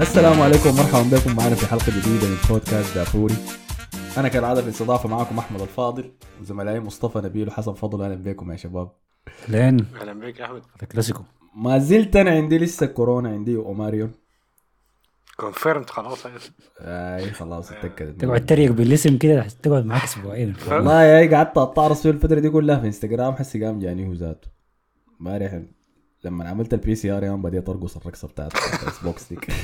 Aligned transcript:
السلام 0.00 0.40
عليكم 0.40 0.68
ومرحبا 0.68 1.16
بكم 1.16 1.36
معنا 1.36 1.54
في 1.54 1.66
حلقة 1.66 1.86
جديدة 1.86 2.28
من 2.28 2.36
بودكاست 2.48 2.94
دافوري. 2.94 3.34
أنا 4.18 4.28
كالعادة 4.28 4.60
في 4.60 4.66
الاستضافه 4.66 5.08
معكم 5.08 5.38
أحمد 5.38 5.60
الفاضل 5.60 6.12
وزملائي 6.40 6.80
مصطفى 6.80 7.18
نبيل 7.18 7.48
وحسن 7.48 7.72
فضل. 7.72 8.02
أهلا 8.02 8.14
بكم 8.14 8.52
يا 8.52 8.56
شباب. 8.56 8.90
لين 9.48 9.86
أهلا 10.00 10.12
بك 10.12 10.40
يا 10.40 10.44
أحمد. 10.44 10.62
الكلاسيكو 10.82 11.22
ما 11.56 11.78
زلت 11.78 12.16
أنا 12.16 12.30
عندي 12.30 12.58
لسه 12.58 12.86
كورونا 12.86 13.28
عندي 13.28 13.56
وأوماريون. 13.56 14.12
confirmed 15.40 15.90
خلاص. 15.90 16.26
أيوة. 16.26 16.40
اي 16.80 17.30
خلاص 17.32 17.72
اتاكد 17.72 18.18
تقعد 18.18 18.46
تريق 18.46 18.72
بالاسم 18.72 19.18
كده 19.18 19.46
تقعد 19.62 19.86
معاك 19.86 20.02
أسبوعين. 20.04 20.54
والله 20.70 21.02
يا 21.02 21.36
قعدت 21.36 21.58
اتعرص 21.58 22.02
في 22.02 22.10
الفترة 22.10 22.40
دي 22.40 22.50
كلها 22.50 22.78
في 22.80 22.86
إنستغرام 22.86 23.34
حسي 23.34 23.64
قام 23.64 23.78
جاني 23.78 24.08
هو 24.08 24.12
ذاته. 24.12 24.48
امبارح 25.20 25.62
لما 26.24 26.48
عملت 26.48 26.74
ال 26.74 26.94
PCR 26.94 27.24
يوم 27.24 27.42
بديت 27.42 27.68
أرقص 27.68 27.96
الرقصة 27.96 28.28
بتاعت 28.28 28.52
ال 28.54 28.65
Ice 28.65 28.98
Box 29.02 29.28
ديك. 29.28 29.50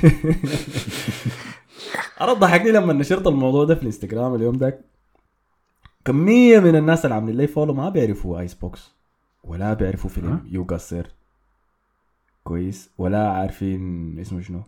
أنا 2.21 2.33
ضحكني 2.33 2.71
لما 2.73 2.93
نشرت 2.93 3.27
الموضوع 3.27 3.65
ده 3.65 3.75
في 3.75 3.81
الإنستغرام 3.81 4.35
اليوم 4.35 4.57
ذاك 4.57 4.81
كمية 6.05 6.59
من 6.59 6.77
الناس 6.77 7.05
اللي 7.05 7.15
عاملين 7.15 7.37
لي 7.37 7.47
follow 7.47 7.75
ما 7.75 7.89
بيعرفوا 7.89 8.41
Ice 8.41 8.55
Box 8.55 8.93
ولا 9.45 9.75
بيعرفوا 9.75 10.11
فيلم 10.11 10.33
ها؟ 10.33 10.41
You 10.51 10.65
Got 10.65 11.07
Served. 12.45 12.91
ولا 12.99 13.29
عارفين 13.31 14.19
اسمه 14.19 14.41
شنو. 14.41 14.63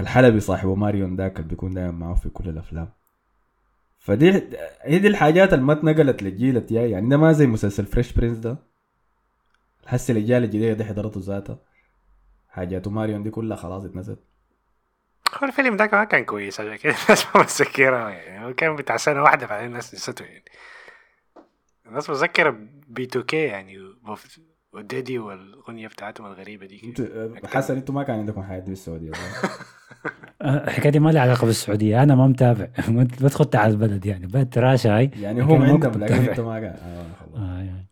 الحلبي 0.00 0.40
صاحب 0.40 0.74
أوماريون 0.74 1.16
ذاك 1.16 1.36
اللي 1.36 1.48
بيكون 1.48 1.74
دايما 1.74 1.90
معه 1.90 2.14
في 2.14 2.28
كل 2.28 2.48
الأفلام. 2.48 2.92
فدي 3.98 4.30
هي 4.82 4.98
دي 4.98 5.08
الحاجات 5.08 5.52
اللي 5.52 5.64
ما 5.64 5.72
اتنقلت 5.72 6.22
للجيل 6.22 6.56
الجاي 6.56 6.90
يعني 6.90 7.08
ده 7.08 7.16
ما 7.16 7.32
زي 7.32 7.46
مسلسل 7.46 7.86
فريش 7.86 8.12
برنس 8.12 8.38
ده. 8.38 8.56
حسي 9.86 10.12
الاجيال 10.12 10.44
الجديده 10.44 10.72
دي 10.72 10.84
حضرته 10.84 11.20
ذاتها 11.20 11.58
حاجات 12.48 12.88
ماريون 12.88 13.22
دي 13.22 13.30
كلها 13.30 13.56
خلاص 13.56 13.84
اتنست. 13.84 14.18
هو 15.34 15.46
الفيلم 15.46 15.76
ده 15.76 15.88
ما 15.92 16.04
كان 16.04 16.24
كويس 16.24 16.60
عشان 16.60 16.76
كده 16.76 16.94
الناس 17.04 17.26
ما 17.36 17.42
متذكرة. 17.42 18.08
يعني 18.08 18.46
هو 18.46 18.54
كان 18.54 18.76
بتاع 18.76 18.96
سنة 18.96 19.22
واحدة 19.22 19.46
بعدين 19.46 19.66
الناس 19.66 19.94
نسيته 19.94 20.24
يعني. 20.24 20.44
الناس 21.86 22.10
متذكرة 22.10 22.50
بي 22.88 23.02
2 23.02 23.24
كي 23.24 23.36
يعني 23.36 23.78
وديدي 24.74 25.18
والاغنيه 25.18 25.88
بتاعتهم 25.88 26.26
الغريبه 26.26 26.66
دي 26.66 26.80
انت 26.84 27.46
حسن 27.46 27.76
أنتوا 27.76 27.94
ما 27.94 28.02
كان 28.02 28.18
عندكم 28.18 28.42
حياة 28.42 28.58
دي 28.58 28.70
بالسعوديه 28.70 29.12
صح؟ 29.12 29.58
آه، 30.42 30.64
الحكاية 30.64 30.92
دي 30.92 30.98
ما 30.98 31.10
لها 31.10 31.22
علاقة 31.22 31.46
بالسعودية 31.46 32.02
أنا 32.02 32.14
ما 32.14 32.26
متابع 32.26 32.68
ما 32.88 33.04
تخدت 33.04 33.56
على 33.56 33.72
البلد 33.72 34.06
يعني 34.06 34.26
بلد 34.26 34.52
تراشة 34.52 34.96
هاي 34.96 35.10
يعني 35.20 35.42
هم 35.42 35.60
ما 35.60 35.66
عندهم 35.72 35.92
لكن. 35.92 36.14
انت 36.14 36.40
ما 36.40 36.60
كان 36.60 36.76
آه. 36.76 37.06
آه 37.36 37.62
يعني. 37.62 37.88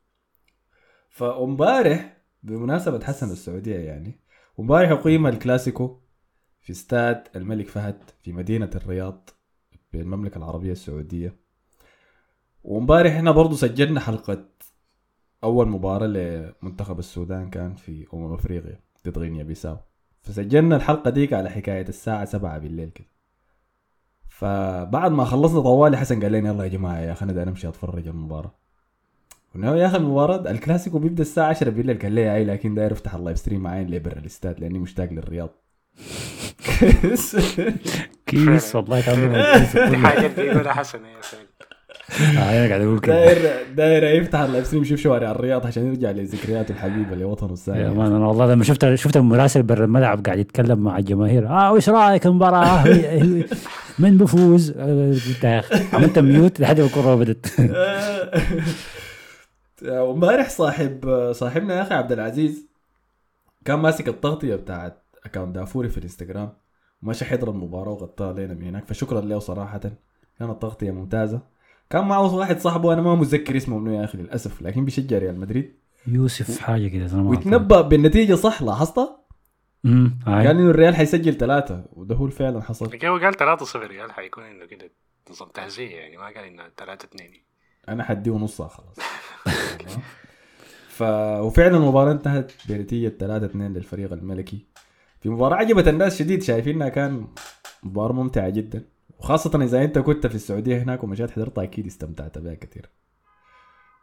فامبارح 1.10 2.16
بمناسبة 2.42 3.04
حسن 3.04 3.30
السعودية 3.30 3.76
يعني 3.76 4.20
امبارح 4.60 4.90
أقيم 4.90 5.26
الكلاسيكو 5.26 6.00
في 6.60 6.70
استاد 6.72 7.28
الملك 7.36 7.68
فهد 7.68 8.10
في 8.22 8.32
مدينة 8.32 8.70
الرياض 8.74 9.30
بالمملكة 9.92 10.38
العربية 10.38 10.72
السعودية 10.72 11.36
وامبارح 12.64 13.12
إحنا 13.12 13.30
برضو 13.30 13.54
سجلنا 13.54 14.00
حلقة 14.00 14.44
أول 15.44 15.68
مباراة 15.68 16.06
لمنتخب 16.06 16.98
السودان 16.98 17.50
كان 17.50 17.74
في 17.74 18.06
أمم 18.14 18.32
أفريقيا 18.32 18.80
ضد 19.06 19.18
غينيا 19.18 19.42
بيساو 19.44 19.76
فسجلنا 20.20 20.76
الحلقة 20.76 21.10
ديك 21.10 21.32
على 21.32 21.50
حكاية 21.50 21.88
الساعة 21.88 22.24
سبعة 22.24 22.58
بالليل 22.58 22.90
كده. 22.90 23.06
فبعد 24.28 25.12
ما 25.12 25.24
خلصنا 25.24 25.60
طوالي 25.60 25.96
حسن 25.96 26.22
قال 26.22 26.32
لنا 26.32 26.48
يلا 26.48 26.64
يا 26.64 26.68
جماعة 26.68 26.98
يا 26.98 27.12
أخي 27.12 27.24
أنا 27.24 27.32
داير 27.32 27.48
أمشي 27.48 27.68
أتفرج 27.68 28.08
المباراة. 28.08 28.54
قلنا 29.54 29.76
يا 29.76 29.86
أخي 29.86 29.96
المباراة 29.96 30.50
الكلاسيكو 30.50 30.98
بيبدأ 30.98 31.22
الساعة 31.22 31.48
10 31.48 31.70
بالليل. 31.70 31.98
قال 31.98 32.12
لي 32.12 32.34
أي 32.34 32.44
لكن 32.44 32.74
داير 32.74 32.92
أفتح 32.92 33.14
ال 33.14 33.19
live 33.19 33.38
stream 33.38 33.60
معاين 33.60 33.86
لي 33.86 33.98
برا 33.98 34.18
الاستاد 34.18 34.60
لأني 34.60 34.78
مشتاق 34.78 35.12
للرياض. 35.12 35.50
كويس 38.26 38.76
والله 38.76 39.00
كان 39.00 39.96
حاجات 40.06 40.40
بيقولها 40.40 40.72
حسن 40.72 41.04
يا 41.04 41.20
سيدي 41.22 41.51
أنا 42.20 42.68
قاعد 42.68 42.80
أقول 42.80 43.00
كده. 43.00 43.14
داير 43.14 43.66
داير 43.76 44.04
يفتح 44.04 44.40
ال 44.40 44.46
live 44.46 44.66
stream 44.66 44.82
يشوف 44.82 45.00
شوارع 45.00 45.30
الرياض 45.30 45.66
عشان 45.66 45.86
يرجع 45.86 46.10
لذكرياته 46.10 46.72
الحبيبه 46.72 47.16
لوطنه 47.16 47.48
يا 47.48 47.54
الثاني 47.54 47.94
man 47.94 48.12
أنا 48.12 48.26
والله 48.26 48.52
لما 48.52 48.64
شفت 48.64 48.94
شفت 48.94 49.16
المراسل 49.16 49.62
برا 49.62 49.84
الملعب 49.84 50.24
قاعد 50.26 50.38
يتكلم 50.38 50.78
مع 50.78 50.98
الجماهير. 50.98 51.48
آه 51.48 51.72
وش 51.72 51.88
رأيك 51.88 52.26
المباراة؟ 52.26 52.84
من 53.98 54.18
آه، 54.76 55.14
يا 55.44 55.58
أخي، 55.58 55.84
عملت 55.92 56.18
mute 56.18 56.60
لحد 56.60 56.80
ما 56.80 56.86
الكره 56.86 57.14
بدت 57.14 57.46
وامبارح 59.82 60.48
صاحب 60.50 61.30
صاحبنا 61.32 61.76
يا 61.76 61.82
أخي 61.82 61.94
عبد 61.94 62.12
العزيز 62.12 62.66
كان 63.64 63.78
ماسك 63.78 64.08
التغطية 64.08 64.54
بتاعت 64.54 65.02
account 65.24 65.54
دافوري 65.54 65.88
في 65.88 65.98
الإنستغرام 65.98 66.52
وماشي 67.02 67.24
حضر 67.24 67.50
المباراة 67.50 67.92
وغطاها 67.92 68.32
لنا 68.32 68.54
من 68.54 68.62
هناك 68.62 68.88
فشكرا 68.88 69.20
له 69.20 69.38
صراحة. 69.38 69.80
كانت 70.38 70.62
تغطية 70.62 70.90
ممتازة. 70.90 71.40
كان 71.90 72.04
معه 72.04 72.34
واحد 72.34 72.60
صاحبه 72.60 72.92
أنا 72.92 73.02
ما 73.02 73.14
متذكر 73.14 73.56
اسمه 73.56 73.78
منه 73.78 73.96
يا 73.96 74.04
أخي 74.04 74.18
للأسف 74.18 74.62
لكن 74.62 74.84
بيشجع 74.84 75.18
ريال 75.18 75.40
مدريد 75.40 75.76
يوسف 76.06 76.58
حاجة 76.60 76.88
كده. 76.88 77.22
ويتنبأ 77.22 77.80
بالنتيجة 77.80 78.34
صح 78.34 78.62
لاحظتها؟ 78.62 79.22
هاي. 79.84 80.46
قال 80.46 80.46
إنه 80.46 80.70
الريال 80.70 80.96
حيسجل 80.96 81.34
ثلاثة 81.34 81.84
وده 81.92 82.14
هو 82.14 82.28
فعلا 82.28 82.62
حصل 82.62 82.86
لكن 82.86 83.08
هو 83.08 83.18
قال 83.18 83.34
3 83.36 83.64
0 83.64 84.00
قال 84.00 84.12
حيكون 84.12 84.44
إنه 84.44 84.66
كده 84.66 84.90
نظام 85.30 85.48
تهزيه 85.48 85.90
يعني 85.90 86.16
ما 86.16 86.24
قال 86.24 86.38
إنه 86.44 86.62
3 86.76 87.04
2 87.04 87.30
أنا 87.88 88.04
حديه 88.04 88.32
نصها 88.32 88.68
خلاص 88.68 88.96
ف 90.88 91.02
وفعلا 91.42 91.76
المباراة 91.76 92.12
انتهت 92.12 92.52
بنتيجة 92.68 93.08
3 93.08 93.46
2 93.46 93.72
للفريق 93.72 94.12
الملكي 94.12 94.66
في 95.20 95.28
مباراة 95.28 95.56
عجبت 95.56 95.88
الناس 95.88 96.18
شديد 96.18 96.42
شايفينها 96.42 96.88
كان 96.88 97.26
مباراة 97.82 98.12
ممتعة 98.12 98.48
جدا 98.48 98.84
وخاصة 99.22 99.62
إذا 99.62 99.84
أنت 99.84 99.98
كنت 99.98 100.26
في 100.26 100.34
السعودية 100.34 100.82
هناك 100.82 101.04
ومشيت 101.04 101.30
حضرتها 101.30 101.64
أكيد 101.64 101.86
استمتعت 101.86 102.38
بها 102.38 102.54
كثير. 102.54 102.90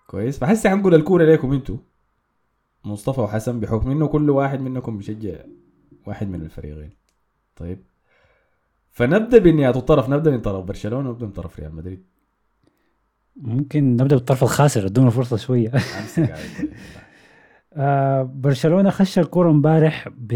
كويس 0.07 0.39
فحس 0.39 0.67
حنقول 0.67 0.95
الكورة 0.95 1.25
ليكم 1.25 1.53
أنتوا 1.53 1.77
مصطفى 2.85 3.21
وحسن 3.21 3.59
بحكم 3.59 3.91
إنه 3.91 4.07
كل 4.07 4.29
واحد 4.29 4.61
منكم 4.61 4.97
بيشجع 4.97 5.35
واحد 6.05 6.27
من 6.27 6.41
الفريقين. 6.41 6.89
طيب 7.55 7.79
فنبدأ 8.91 9.37
بنيات 9.37 9.77
الطرف 9.77 10.09
نبدأ 10.09 10.31
من 10.31 10.41
طرف 10.41 10.65
برشلونة 10.65 11.09
ونبدأ 11.09 11.25
من 11.25 11.31
طرف 11.31 11.59
ريال 11.59 11.75
مدريد. 11.75 12.03
ممكن 13.35 13.95
نبدأ 13.95 14.15
بالطرف 14.15 14.43
الخاسر 14.43 14.85
ادونا 14.85 15.09
فرصة 15.09 15.37
شوية 15.37 15.71
آه 17.73 18.23
برشلونة 18.23 18.89
خش 18.89 19.19
الكورة 19.19 19.51
امبارح 19.51 20.09
ب 20.17 20.33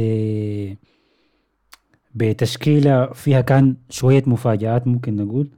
بتشكيلة 2.16 3.06
فيها 3.06 3.41
كان 3.41 3.75
شوية 3.90 4.24
مفاجآت 4.28 4.88
ممكن 4.88 5.16
نقول. 5.16 5.50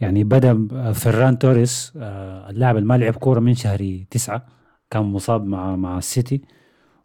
يعني 0.00 0.24
بدأ 0.24 0.68
فران 0.92 1.38
توريس 1.38 1.92
آه 1.96 2.50
اللاعب 2.50 2.76
اللي 2.76 2.88
ما 2.88 2.98
لعب 2.98 3.14
كورة 3.16 3.40
من 3.40 3.54
شهر 3.54 4.00
تسعة 4.10 4.46
كان 4.90 5.02
مصاب 5.02 5.44
مع 5.46 5.76
مع 5.76 5.98
السيتي. 5.98 6.42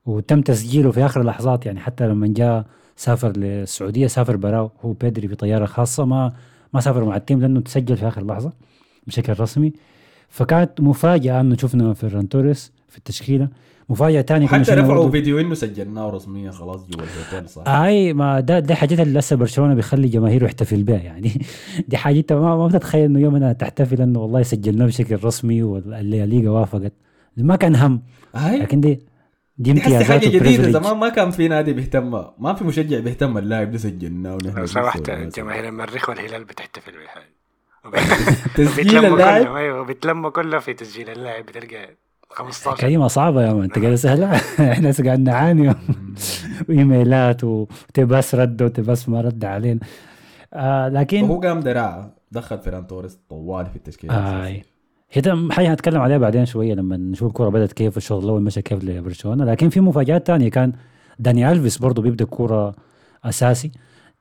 وتم 0.06 0.42
تسجيله 0.42 0.92
في 0.92 1.06
آخر 1.06 1.22
اللحظات 1.22 1.66
يعني 1.66 1.80
حتى 1.80 2.08
لما 2.08 2.28
جاء 2.28 2.66
سافر 2.96 3.38
للسعودية 3.38 4.08
سافر 4.08 4.36
براهو 4.36 4.72
هو 4.82 4.94
وبيدري 4.94 5.28
بطيارة 5.28 5.66
خاصة 5.66 6.06
ما 6.06 6.34
ما 6.74 6.80
سافر 6.80 7.06
مع 7.06 7.16
ال 7.16 7.21
team 7.21 7.42
لأنه 7.42 7.60
تسجل 7.62 7.98
في 7.98 8.08
آخر 8.08 8.26
لحظة 8.26 8.54
بشكل 9.08 9.40
رسمي. 9.40 9.74
فكانت 10.30 10.82
مفاجأة 10.82 11.42
أنه 11.42 11.58
شفنا 11.58 11.94
فران 11.94 12.30
توريس 12.30 12.72
في 12.90 12.98
التشكيلة. 12.98 13.50
مفاجاه 13.92 14.22
ثانية 14.22 14.48
كنا 14.48 14.64
حتى 14.64 14.72
رفعوا 14.74 15.12
فيديو 15.12 15.40
انه 15.40 15.54
سجلناه 15.56 16.10
رسميا 16.10 16.52
خلاص 16.52 16.88
جوا 16.88 17.04
الهوتيل 17.04 17.50
صح؟ 17.50 17.68
آي 17.68 18.14
ما 18.14 18.40
ده 18.40 18.60
ده 18.60 18.76
حاجات 18.76 19.00
اللي 19.00 19.20
لسه 19.20 19.36
برشلونة 19.36 19.74
بيخلي 19.74 20.08
جماهيره 20.08 20.46
يحتفل 20.46 20.84
بها 20.84 20.98
يعني. 20.98 21.32
دي 21.90 21.98
حاجة 21.98 22.18
انت 22.20 22.34
ما, 22.34 22.56
ما 22.58 22.68
بتتخيل 22.68 23.04
إنه 23.06 23.20
يوم 23.20 23.36
أنا 23.36 23.54
تحتفل 23.54 24.02
إنه 24.02 24.20
والله 24.20 24.44
سجلناه 24.44 24.86
بشكل 24.86 25.24
رسمي 25.24 25.64
والليغا 25.64 26.50
وافقت. 26.50 26.94
ما 27.38 27.56
كان 27.56 27.76
هم. 27.76 28.02
هاي 28.36 28.58
لكن 28.60 28.82
دي 28.82 28.94
دي 28.96 29.04
دي 29.58 29.72
امتيازات 29.72 30.08
حاجة 30.08 30.30
جديدة. 30.30 30.72
زمان 30.72 30.98
ما 30.98 31.10
كان 31.10 31.32
في 31.32 31.48
نادي 31.48 31.74
بيهتم. 31.74 32.24
ما 32.40 32.54
في 32.54 32.64
مشجع 32.64 33.00
بيهتم 33.00 33.38
اللاعب 33.38 33.72
ده 33.72 33.78
سجلناه 33.78 34.34
ونحن 34.36 34.60
لو 34.60 34.66
سمحت. 34.66 35.12
جماهير 35.12 35.68
المريخ 35.70 36.10
والهلال 36.10 36.44
بتحتفل 36.44 36.92
بالحاجة 36.92 37.32
تسجيل 38.56 39.06
اللاعب؟ 39.06 39.56
أيوه 39.56 39.84
بيتلموا 39.86 40.30
كلها 40.30 40.60
في 40.60 40.74
تسجيل 40.74 41.10
اللاعب 41.10 41.46
بتلقى 41.46 41.98
15 42.32 42.78
كلمة 42.82 43.08
صعبة 43.08 43.44
يا 43.44 43.54
مان 43.54 43.64
انت 43.64 43.80
قاعد 43.80 43.96
سهلة؟ 43.96 44.32
إحنا 44.72 44.90
هسه 44.90 45.04
قاعد 45.04 45.20
نعاني. 45.20 45.76
وإيميلات 46.70 47.44
وتباس 47.44 48.36
رد 48.36 48.62
وتباس 48.62 49.10
ما 49.10 49.22
رد 49.22 49.46
علينا. 49.46 49.80
آه 50.54 50.90
لكن 50.90 51.24
وهو 51.24 51.40
قام 51.42 51.60
دراعه 51.60 52.12
دخل 52.32 52.58
فيران 52.60 52.88
توريس 52.88 53.20
طوالي 53.30 53.70
في 53.70 53.76
التشكيلة 53.76 54.46
آي. 54.46 54.64
هي 55.12 55.22
حاجة 55.52 55.72
هنتكلم 55.72 56.02
عليها 56.02 56.18
بعدين 56.18 56.46
شوية 56.46 56.74
لما 56.74 56.98
نشوف 56.98 57.28
الكوره 57.28 57.50
بدأت 57.50 57.74
كيف 57.74 57.98
الشوط 57.98 58.24
الأول 58.24 58.42
مشى 58.42 58.62
كيف 58.62 58.84
لبرشلونة. 58.84 59.46
لكن 59.46 59.70
في 59.70 59.80
مفاجآت 59.82 60.28
تانية 60.28 60.50
كان 60.50 60.74
داني 61.20 61.52
ألفيس 61.52 61.78
برضه 61.78 62.02
بيبدأ 62.02 62.24
الكوره 62.26 62.76
أساسي. 63.26 63.72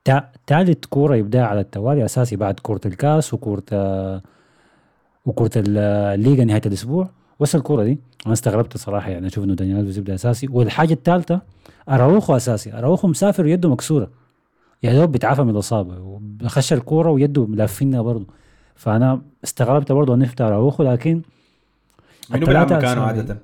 تا- 0.03 0.29
تالت 0.47 0.85
كوره 0.85 1.15
يبدأ 1.15 1.43
على 1.45 1.59
التوالي 1.59 2.05
أساسي 2.05 2.35
بعد 2.35 2.59
كوره 2.59 2.81
الكاس 2.85 3.33
وكوره 3.33 3.63
آه، 3.73 4.21
وكوره 5.25 5.51
ال- 5.55 5.77
الليغا 6.19 6.43
نهاية 6.43 6.61
الأسبوع. 6.65 7.09
بس 7.41 7.55
الكورة 7.55 7.83
دي. 7.83 7.99
أنا 8.25 8.33
استغربت 8.33 8.77
صراحة 8.77 9.09
يعني 9.09 9.27
أشوف 9.27 9.43
إنه 9.43 9.53
دانيال 9.53 9.79
ألفيز 9.79 9.97
يبدا 9.97 10.15
أساسي. 10.15 10.47
والحاجة 10.51 10.93
الثالثه 10.93 11.41
أراوخو 11.89 12.35
أساسي. 12.35 12.73
أراوخو 12.73 13.07
مسافر 13.07 13.43
ويده 13.43 13.69
مكسورة. 13.69 14.09
يا 14.83 14.93
دوب 14.93 15.11
بيتعافى 15.11 15.43
من 15.43 15.49
الإصابة 15.49 16.19
وخش 16.43 16.73
الكورة 16.73 17.11
ويده 17.11 17.45
ملفينها 17.45 18.01
برضه. 18.01 18.25
فأنا 18.75 19.21
استغربت 19.43 19.91
برضه 19.91 20.13
انه 20.13 20.25
يفتح 20.25 20.45
أراوخو 20.45 20.83
لكن 20.83 21.21
منو 22.29 22.45
بيلعب 22.45 22.73
مكانه. 22.73 23.01
عادة؟ 23.01 23.37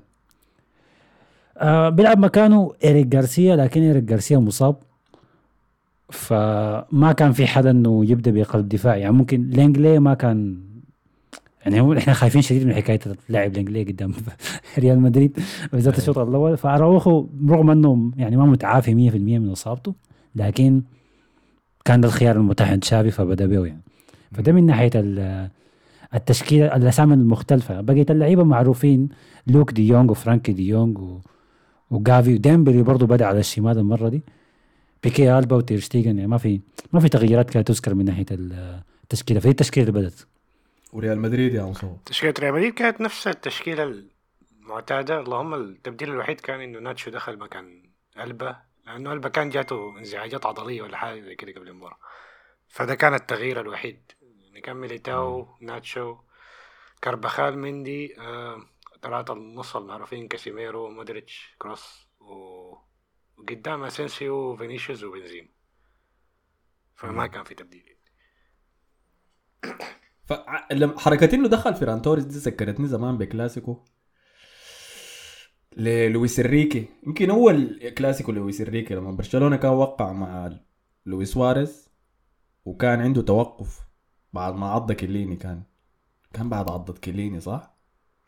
آه 1.58 1.88
بيلعب 1.88 2.18
مكانه 2.18 2.72
إيريك 2.84 3.06
جارسيا 3.06 3.56
لكن 3.56 3.82
إيريك 3.82 4.04
جارسيا 4.04 4.38
مصاب. 4.38 4.76
فما 6.10 7.12
كان 7.16 7.32
في 7.32 7.46
حدا 7.46 7.70
إنه 7.70 8.04
يبدأ 8.04 8.30
بقلب 8.30 8.68
دفاع. 8.68 8.96
يعني 8.96 9.12
ممكن 9.12 9.50
لينجلي 9.50 9.98
ما 9.98 10.14
كان 10.14 10.67
يعني 11.62 11.80
هو 11.80 11.92
إحنا 11.92 12.12
خايفين 12.12 12.42
شديد 12.42 12.66
من 12.66 12.74
حكاية 12.74 13.00
اللاعب 13.28 13.52
لينجلي 13.54 13.82
قدام 13.82 14.12
ريال 14.78 15.00
مدريد. 15.00 15.38
بالذات 15.72 15.98
الشوط 15.98 16.18
الأول 16.18 16.56
فأراوخو 16.56 17.26
رغم 17.48 17.70
إنه 17.70 18.10
يعني 18.16 18.36
ما 18.36 18.46
متعافي 18.46 19.10
100% 19.10 19.14
من 19.14 19.50
إصابته 19.50 19.94
لكن 20.34 20.82
كان 21.84 22.00
ده 22.00 22.08
الخيار 22.08 22.36
المتاح 22.36 22.70
عند 22.70 22.84
شافي 22.84 23.10
فبدأ 23.10 23.46
به 23.46 23.66
يعني. 23.66 23.80
فده 24.32 24.52
من 24.52 24.66
ناحية 24.66 24.90
ال- 24.94 25.48
التشكيلة 26.14 26.76
الأسامي 26.76 27.14
المختلفة. 27.14 27.80
بقيت 27.80 28.10
اللعيبة 28.10 28.44
معروفين 28.44 29.08
لوك 29.46 29.72
دي 29.72 29.88
يونغ 29.88 30.10
وفرانكي 30.10 30.52
دي 30.52 30.68
يونغ 30.68 31.00
و... 31.00 31.20
وجافي 31.90 32.34
وديمبلي 32.34 32.82
برضه 32.82 33.06
بدأ 33.06 33.26
على 33.26 33.38
الشمال 33.40 33.78
المرة 33.78 34.08
دي. 34.08 34.22
بيكي 35.02 35.38
ألبا 35.38 35.56
وتيرشتيجن 35.56 36.16
يعني 36.16 36.26
ما 36.30 36.38
في 36.38 36.60
ما 36.92 37.00
في 37.00 37.08
تغييرات 37.08 37.50
كانت 37.50 37.68
تذكر 37.68 37.94
من 37.94 38.04
ناحية 38.04 38.26
ال- 38.30 38.80
التشكيلة. 39.02 39.40
فهي 39.40 39.50
التشكيلة 39.50 39.88
اللي 39.88 40.00
بدت 40.00 40.26
وريال 40.92 41.18
مدريد 41.18 41.54
يا 41.54 41.62
مصور 41.62 41.98
تشكيلة 42.06 42.34
ريال 42.38 42.54
مدريد 42.54 42.74
كانت 42.74 43.00
نفس 43.00 43.26
التشكيلة 43.26 44.04
المعتادة. 44.68 45.20
اللهم 45.20 45.54
التبديل 45.54 46.10
الوحيد 46.10 46.40
كان 46.40 46.60
إنه 46.60 46.78
ناتشو 46.78 47.10
دخل 47.10 47.38
مكان 47.38 47.90
ألبا 48.18 48.62
لأنه 48.86 49.12
ألبا 49.12 49.28
كان 49.28 49.50
جاته 49.50 49.98
انزعاجات 49.98 50.46
عضلية 50.46 50.82
ولا 50.82 50.96
حاجة 50.96 51.20
زي 51.20 51.34
كده 51.34 51.52
قبل 51.52 51.68
المباراة. 51.68 51.98
فده 52.68 52.94
كان 52.94 53.14
التغيير 53.14 53.60
الوحيد. 53.60 54.12
يعني 54.22 54.60
كان 54.60 54.76
ميليتاو 54.76 55.56
ناتشو 55.60 56.18
كارباخال 57.02 57.58
مندي 57.58 58.20
آه، 58.20 58.66
ثلاثة 59.02 59.32
النص 59.32 59.76
المعروفين 59.76 60.28
كاسيميرو 60.28 60.90
مودريتش 60.90 61.54
كروس 61.58 62.08
و... 62.20 62.74
وقدام 63.36 63.84
أسينسيو 63.84 64.56
فينيسيوس 64.56 65.04
وبنزيما. 65.04 65.48
فما 66.96 67.26
كان 67.26 67.44
في 67.44 67.54
تبديل. 67.54 67.98
فحركة 70.28 71.34
إنه 71.34 71.48
دخل 71.48 71.74
فيران 71.74 72.02
توريس 72.02 72.24
دي 72.24 72.38
ذكرتني 72.38 72.86
زمان 72.86 73.18
بكلاسيكو. 73.18 73.76
للويس 75.76 76.40
إنريكي. 76.40 76.88
يمكن 77.06 77.30
أول 77.30 77.90
كلاسيكو 77.98 78.32
لويس 78.32 78.60
إنريكي 78.60 78.94
لما 78.94 79.10
برشلونة 79.10 79.56
كان 79.56 79.70
وقع 79.70 80.12
مع 80.12 80.50
لويس 81.06 81.32
سواريز 81.32 81.88
وكان 82.64 83.00
عنده 83.00 83.22
توقف 83.22 83.80
بعد 84.32 84.54
ما 84.54 84.70
عض 84.70 84.92
كليني 84.92 85.36
كان 85.36 85.62
كان 86.32 86.48
بعد 86.48 86.70
عضة 86.70 86.94
كليني 87.04 87.40
صح؟ 87.40 87.74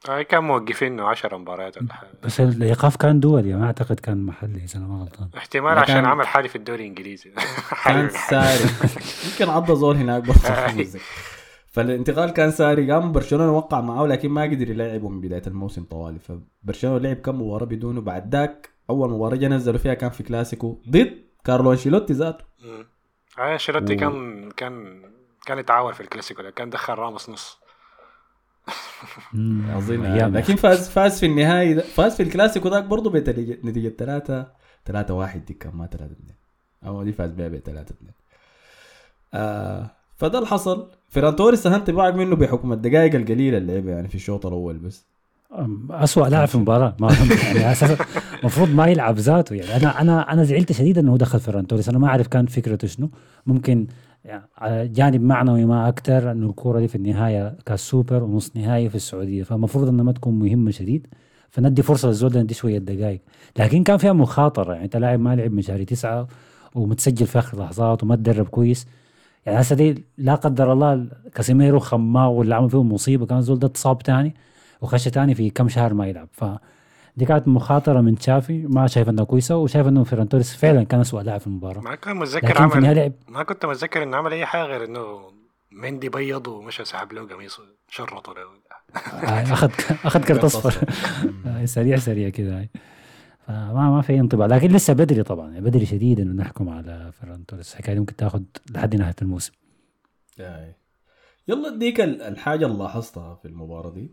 آه 0.09 0.23
كان 0.23 0.45
موقفينه 0.45 1.09
10 1.09 1.37
مباريات 1.37 1.77
ولا 1.77 1.87
بس 2.25 2.41
الإيقاف 2.41 2.97
كان 2.97 3.21
دولي 3.21 3.55
ما 3.55 3.67
أعتقد 3.67 4.01
كان 4.01 4.23
محلي 4.27 4.65
إذا 4.65 4.79
أنا 4.79 4.87
ما 4.87 5.01
غلطان. 5.01 5.29
احتمال 5.37 5.75
ما 5.75 5.81
عشان 5.81 5.95
كان- 5.95 6.05
عمل 6.07 6.27
حالي 6.27 6.49
في 6.49 6.57
الدوري 6.57 6.83
الإنجليزي. 6.83 7.31
كان 7.85 8.09
ساري. 8.31 8.65
يمكن 9.33 9.49
عض 9.53 9.73
زول 9.73 9.97
هناك 9.97 10.23
برضه. 10.23 10.41
فالانتقال 11.71 12.31
كان 12.31 12.51
ساري 12.51 12.93
قام 12.93 13.13
برشلونة 13.13 13.57
وقع 13.57 13.81
معاه 13.81 14.07
لكن 14.07 14.29
ما 14.31 14.43
قدر 14.43 14.71
يلعبه 14.71 15.09
من 15.09 15.21
بداية 15.21 15.43
الموسم 15.47 15.85
طوالي 15.85 16.19
فبرشلونة 16.19 16.99
لعب 16.99 17.17
كم 17.17 17.41
مباراة 17.43 17.65
بدونه 17.67 18.01
بعد 18.01 18.35
ذاك 18.35 18.71
أول 18.91 19.11
مباراة 19.11 19.37
جا 19.37 19.49
نزلوا 19.49 19.79
فيها 19.79 19.95
كان 19.95 20.11
في 20.11 20.23
كلاسيكو 20.23 20.79
ضد 20.89 21.19
كارلو 21.45 21.73
أنشيلوتي 21.73 22.13
ذاته. 22.13 22.45
مم. 22.65 22.87
آه 23.39 23.57
شيلوتي 23.57 23.95
و- 23.95 23.97
كان 23.99 24.51
كان 24.51 25.03
كان 25.47 25.59
يتعاور 25.59 25.93
في 25.93 26.01
الكلاسيكو 26.01 26.43
ده، 26.43 26.51
كان 26.51 26.71
دخل 26.71 26.95
راموس 26.95 27.31
نص. 27.31 27.59
أيام 29.35 30.37
لكن 30.37 30.57
فاز 30.57 30.89
فاز 30.89 31.21
في 31.21 31.27
النهائي 31.27 31.81
فاز 31.81 32.17
في 32.17 32.23
الكلاسيكو 32.23 32.69
ذاك 32.69 32.85
برضه 32.85 33.11
بنتيجة 33.11 33.89
3 33.89 34.47
3 34.85 35.15
1 35.15 35.45
دي 35.45 35.55
كان 35.55 35.75
ما 35.77 35.87
3 35.87 36.05
2 36.13 36.17
أو 36.87 37.03
دي 37.03 37.13
فاز 37.13 37.31
بها 37.31 37.49
ب 37.49 37.57
3 37.59 37.93
2 37.95 38.13
آه 39.35 39.91
فده 40.21 40.39
اللي 40.39 40.49
حصل. 40.49 40.87
فيران 41.09 41.37
توريس 41.37 41.67
أنا 41.67 41.77
انتباهك 41.77 42.15
منه 42.15 42.37
بحكم 42.37 42.73
الدقائق 42.73 43.15
القليلة 43.15 43.59
اللي 43.59 43.75
لعبها 43.75 43.95
يعني 43.95 44.09
في 44.09 44.15
الشوط 44.15 44.47
الأول 44.47 44.79
بس. 44.79 45.07
أسوأ 45.91 46.29
لاعب 46.29 46.49
في 46.49 46.55
المباراة. 46.55 46.97
ما 47.01 47.13
يعني 47.45 47.73
أساسا 47.73 48.05
المفروض 48.41 48.75
ما 48.75 48.87
يلعب 48.87 49.19
ذاته. 49.19 49.55
يعني 49.55 49.77
أنا 49.77 50.01
أنا 50.01 50.33
أنا 50.33 50.45
زعلت 50.45 50.73
شديد 50.73 50.99
إنه 50.99 51.17
دخل 51.17 51.41
فيران 51.41 51.67
توريس. 51.67 51.89
أنا 51.89 51.99
ما 51.99 52.07
أعرف 52.07 52.27
كان 52.27 52.47
فكرته 52.47 52.89
شنو. 52.89 53.11
ممكن 53.47 53.87
يعني 54.25 54.89
جانب 54.89 55.23
معنوي 55.23 55.65
ما 55.65 55.89
أكثر 55.89 56.31
إنه 56.31 56.47
الكورة 56.47 56.81
دي 56.81 56.89
في 56.89 56.95
النهاية 56.95 57.57
كاس 57.67 57.81
سوبر 57.81 58.23
ونص 58.23 58.57
نهائي 58.57 58.89
في 58.89 58.95
السعودية. 58.95 59.43
فالمفروض 59.43 59.89
إنها 59.89 60.05
ما 60.05 60.13
تكون 60.13 60.39
مهمة 60.39 60.71
شديد. 60.71 61.07
فندي 61.51 61.83
فرصة 61.83 62.09
للزول 62.09 62.31
ده 62.31 62.55
شوية 62.55 62.79
دقائق. 62.79 63.21
لكن 63.59 63.83
كان 63.83 63.97
فيها 63.97 64.13
مخاطرة. 64.13 64.73
يعني 64.73 64.85
أنت 64.85 64.97
لاعب 64.97 65.21
ما 65.21 65.37
لعب 65.37 65.53
من 65.53 65.63
شهر 65.63 65.83
تسعة 65.83 66.29
ومتسجل 66.75 67.27
في 67.27 67.39
آخر 67.39 67.59
لحظات 67.59 68.03
وما 68.03 68.17
تدرب 68.17 68.49
كويس. 68.49 68.87
يعني 69.47 69.61
هسه 69.61 69.77
دي 69.77 70.05
لا 70.19 70.35
قدر 70.35 70.73
الله 70.73 71.07
كاسيميرو 71.35 71.79
خماغ 71.79 72.31
واللي 72.31 72.55
عمل 72.55 72.71
فيهم 72.71 72.93
مصيبة 72.93 73.27
كان 73.27 73.39
الزول 73.39 73.59
ده 73.59 73.67
اتصاب 73.67 73.99
تاني 73.99 74.35
وخش 74.81 75.05
تاني 75.05 75.35
في 75.35 75.51
كم 75.51 75.69
شهر 75.69 75.95
ما 75.95 76.07
يلعب. 76.07 76.29
ف 76.33 76.45
دي 77.17 77.25
كانت 77.25 77.49
مخاطرة 77.49 78.01
من 78.01 78.19
تشافي 78.19 78.67
ما 78.67 78.87
شايف 78.87 79.09
انها 79.09 79.25
كويسة 79.25 79.57
وشايف 79.57 79.87
إنه 79.87 80.05
فيران 80.05 80.29
توريس 80.29 80.57
فعلا 80.57 80.83
كان 80.83 81.01
اسوء 81.01 81.23
لاعب 81.23 81.41
في 81.41 81.47
المباراة. 81.47 81.81
ما 81.81 81.95
كان 81.95 82.17
متذكر 82.17 82.63
عمل 82.63 82.97
لعب 82.97 83.13
ما 83.29 83.43
كنت 83.43 83.67
متذكر 83.67 84.03
إنه 84.03 84.17
عمل 84.17 84.33
أي 84.33 84.47
حاجة 84.47 84.63
غير 84.63 84.85
إنه 84.85 85.31
مندي 85.73 86.09
بيض 86.09 86.47
ومشى 86.49 86.85
سحب 86.85 87.13
له 87.13 87.27
قميصه 87.27 87.63
شرطه 87.89 88.35
له. 88.35 88.41
آه، 89.29 89.43
اخذ 89.43 89.71
أخذ 90.05 90.25
كرت 90.25 90.45
أصفر. 90.45 90.89
آه، 91.47 91.65
سريع 91.65 91.97
سريع 91.97 92.29
كذا 92.29 92.59
هاي. 92.59 92.69
فما 93.51 93.91
ما 93.91 94.03
في 94.03 94.21
انطباع. 94.21 94.47
لكن 94.47 94.69
لسه 94.69 94.93
بدري 94.93 95.23
طبعا. 95.23 95.51
يعني 95.53 95.65
بدري 95.65 95.87
شديد 95.87 96.21
إنه 96.21 96.33
نحكم 96.43 96.69
على 96.69 97.13
فيران 97.21 97.47
توريس. 97.47 97.73
الحكاية 97.73 97.99
ممكن 97.99 98.17
تاخذ 98.17 98.43
لحد 98.71 98.97
نهاية 98.97 99.15
الموسم. 99.23 99.53
آي. 100.41 100.75
يلا 101.49 101.75
اديك 101.77 102.01
ال- 102.01 102.23
الحاجة 102.23 102.67
اللي 102.67 102.79
لاحظتها 102.79 103.35
في 103.35 103.49
المباراة 103.49 103.91
دي. 103.91 104.11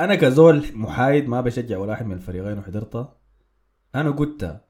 أنا 0.00 0.14
كزول 0.14 0.64
محايد 0.72 1.28
ما 1.28 1.40
بشجع 1.40 1.78
ولا 1.78 1.90
واحد 1.90 2.06
من 2.06 2.12
الفريقين 2.12 2.58
وحضرتها 2.58 3.16
أنا 3.94 4.10
قلت 4.10 4.60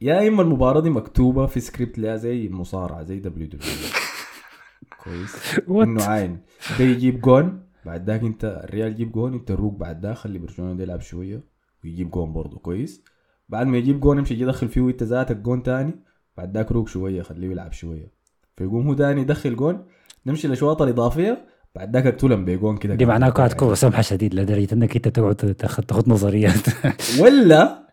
يا 0.00 0.28
إما 0.28 0.42
المباراة 0.42 0.80
دي 0.80 0.90
مكتوبة 0.90 1.46
في 1.46 1.60
سكريبت 1.60 1.98
لها 1.98 2.16
زي 2.16 2.46
المصارعه 2.46 3.02
زي 3.02 3.18
WWE 3.18 3.72
كويس. 5.04 5.58
إنه 5.68 6.04
عاين 6.04 6.40
ده 6.78 6.84
يجيب 6.84 7.20
جون. 7.20 7.66
بعد 7.86 8.10
ذاك 8.10 8.20
انت 8.20 8.60
الريال 8.64 8.90
يجيب 8.90 9.12
جون 9.12 9.34
انت 9.34 9.50
روق 9.50 9.74
بعد 9.74 10.06
ذاك 10.06 10.16
خلي 10.16 10.38
برشلونة 10.38 10.74
ده 10.74 10.82
يلعب 10.82 11.00
شوية 11.00 11.40
ويجيب 11.84 12.10
جون 12.10 12.32
برضه 12.32 12.58
كويس؟ 12.58 13.04
بعد 13.48 13.66
ما 13.66 13.78
يجيب 13.78 14.00
جون 14.00 14.18
امشي 14.18 14.34
يدخل 14.34 14.68
فيه 14.68 14.80
وانت 14.80 15.02
ذاتك 15.02 15.36
جون 15.36 15.62
تاني 15.62 15.94
بعد 16.36 16.56
ذاك 16.56 16.72
روق 16.72 16.88
شوية 16.88 17.22
خليه 17.22 17.50
يلعب 17.50 17.72
شوية. 17.72 18.12
فيقوم 18.56 18.86
هو 18.86 18.94
تاني 18.94 19.20
يدخل 19.20 19.56
جون 19.56 19.84
نمشي 20.26 20.46
الاشواط 20.46 20.82
الإضافية 20.82 21.46
بعد 21.74 21.96
ذاك 21.96 22.06
اقتلهم 22.06 22.44
بجون 22.44 22.76
كده. 22.76 22.94
دي 22.94 23.06
معناها 23.06 23.30
كانت 23.30 23.52
كورة 23.52 23.74
سمحة 23.74 24.02
شديد 24.02 24.34
لدرجة 24.34 24.74
إنك 24.74 24.96
أنت 24.96 25.08
تقعد 25.08 25.34
تاخذ 25.34 25.82
تاخذ 25.82 26.10
نظريات. 26.10 26.66
ولا 27.20 27.86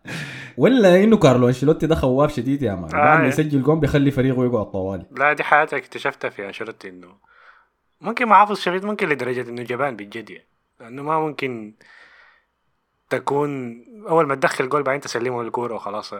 ولا 0.56 1.04
إنه 1.04 1.16
كارلو 1.16 1.48
أنشيلوتي 1.48 1.86
ده 1.86 1.94
خواف 1.94 2.34
شديد 2.34 2.62
يا 2.62 2.74
man. 2.74 2.90
بعد 2.90 3.18
ما 3.18 3.24
آه. 3.24 3.28
يسجل 3.28 3.62
جون 3.62 3.80
بيخلي 3.80 4.10
فريقه 4.10 4.44
يقعد 4.44 4.70
طوالي. 4.70 5.06
لا 5.18 5.32
دي 5.32 5.42
حاجات 5.42 5.74
اكتشفتها 5.74 6.30
في 6.30 6.46
أنشيلوتي 6.46 6.88
إنه 6.88 7.08
ممكن 8.04 8.26
محافظ 8.26 8.56
شديد 8.58 8.84
ممكن 8.84 9.08
لدرجة 9.08 9.48
إنه 9.48 9.62
جبان 9.62 9.96
بالجد 9.96 10.30
يعني. 10.30 10.48
لأنه 10.80 11.02
ما 11.02 11.20
ممكن 11.20 11.74
تكون 13.10 13.84
أول 14.08 14.26
ما 14.26 14.34
تدخل 14.34 14.68
جول 14.68 14.82
بعدين 14.82 15.00
تسلمه 15.00 15.40
الكوره 15.40 15.74
وخلاص 15.74 16.10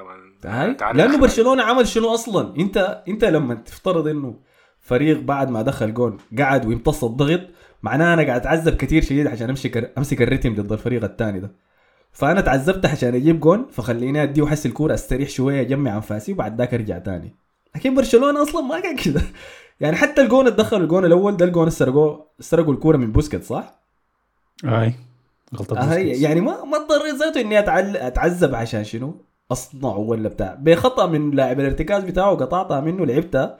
تعال 0.41 0.77
لأنه. 0.97 1.21
برشلونة 1.21 1.63
عمل 1.63 1.87
شنو 1.87 2.15
أصلا؟ 2.15 2.57
أنت 2.57 3.03
أنت 3.09 3.25
لما 3.25 3.55
تفترض 3.55 4.09
إنه 4.09 4.41
فريق 4.81 5.21
بعد 5.21 5.51
ما 5.51 5.63
دخل 5.63 5.95
جون 5.95 6.17
قعد 6.39 6.67
ويمتص 6.67 7.05
الضغط 7.05 7.41
معناه 7.83 8.15
أنا 8.15 8.23
قاعد 8.23 8.41
أتعذب 8.41 8.77
كثير 8.77 9.03
شديد 9.03 9.27
عشان 9.27 9.49
امشي 9.49 9.69
كر... 9.69 9.91
أمسك 9.99 10.23
الريتم 10.23 10.55
ضد 10.55 10.73
الفريق 10.73 11.05
الثاني 11.05 11.41
ده. 11.41 11.53
فأنا 12.13 12.41
تعذبت 12.41 12.87
عشان 12.87 13.15
أجيب 13.15 13.41
جون 13.41 13.67
فخليني 13.71 14.23
اديه 14.23 14.47
حس 14.47 14.67
الكورة 14.67 14.95
أستريح 14.95 15.29
شوية 15.29 15.61
أجمع 15.61 15.97
أنفاسي 15.97 16.33
وبعد 16.33 16.59
ذاك 16.59 16.75
أرجع 16.75 16.99
تاني. 16.99 17.37
لكن 17.77 17.95
برشلونة 17.95 18.43
أصلا 18.43 18.61
ما 18.61 18.81
كان 18.81 18.97
كده. 18.97 19.23
يعني 19.81 19.97
حتى 19.97 20.21
الجون 20.21 20.47
اللي 20.47 20.57
دخل 20.57 20.83
الجون 20.83 21.05
الأول 21.05 21.37
ده 21.37 21.45
الجون 21.45 21.71
سرقوه 21.71 22.27
سرقوا 22.41 22.73
الكورة 22.73 22.97
من 22.97 23.13
بوسكيتس 23.13 23.45
صح؟ 23.45 23.81
أي 24.65 24.95
غلطة 25.57 25.79
آه. 25.79 25.95
يعني 25.95 26.41
ما 26.41 26.65
ما 26.65 26.77
اضطريت 26.77 27.15
ذاته 27.15 27.41
إني 27.41 27.59
أتعل... 27.59 27.97
أتعذب 27.97 28.55
عشان 28.55 28.85
شنو؟ 28.85 29.15
أصنعه 29.53 29.99
ولا 29.99 30.29
بتاع. 30.29 30.59
بخطأ 30.61 31.07
من 31.07 31.31
لاعب 31.31 31.61
الارتكاز 31.61 32.05
بتاعه 32.05 32.35
قطعتها 32.37 32.81
منه 32.81 33.07
لعبتها 33.07 33.59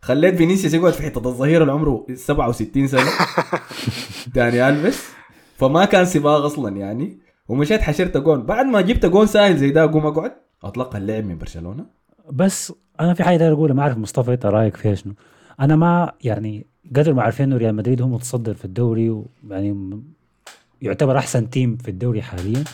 خليت 0.00 0.34
فينيسيوس 0.34 0.74
يقعد 0.74 0.92
في 0.92 1.02
حتة 1.02 1.18
الظهير 1.18 1.60
اللي 1.62 1.72
عمره 1.72 2.06
67 2.14 2.86
سنة. 2.86 3.10
داني 4.34 4.68
ألفيس. 4.68 5.08
فما 5.56 5.84
كان 5.84 6.04
سباق 6.04 6.44
أصلا 6.44 6.76
يعني. 6.76 7.18
ومشيت 7.48 7.80
حشرت 7.82 8.16
جون. 8.16 8.42
بعد 8.42 8.66
ما 8.66 8.80
جبت 8.80 9.06
جون 9.06 9.26
سهل 9.26 9.56
زي 9.56 9.70
ده 9.70 9.84
اقوم 9.84 10.06
أقعد. 10.06 10.32
اتلقى 10.64 10.98
اللعب 10.98 11.24
من 11.24 11.38
برشلونة. 11.38 11.97
بس 12.32 12.72
أنا 13.00 13.14
في 13.14 13.24
حاجة 13.24 13.36
داير 13.36 13.52
أقولها 13.52 13.74
ما 13.74 13.82
أعرف 13.82 13.98
مصطفى 13.98 14.32
أنت 14.32 14.46
رأيك 14.46 14.76
فيها 14.76 14.94
شنو. 14.94 15.12
أنا 15.60 15.76
ما 15.76 16.12
يعني 16.24 16.66
قدر 16.96 17.14
ما 17.14 17.22
عارفين 17.22 17.46
إنه 17.46 17.56
ريال 17.56 17.74
مدريد 17.74 18.02
هو 18.02 18.08
متصدر 18.08 18.54
في 18.54 18.64
الدوري 18.64 19.10
ويعني 19.10 20.00
يعتبر 20.82 21.18
أحسن 21.18 21.50
تيم 21.50 21.76
في 21.76 21.88
الدوري 21.90 22.22
حاليا. 22.22 22.64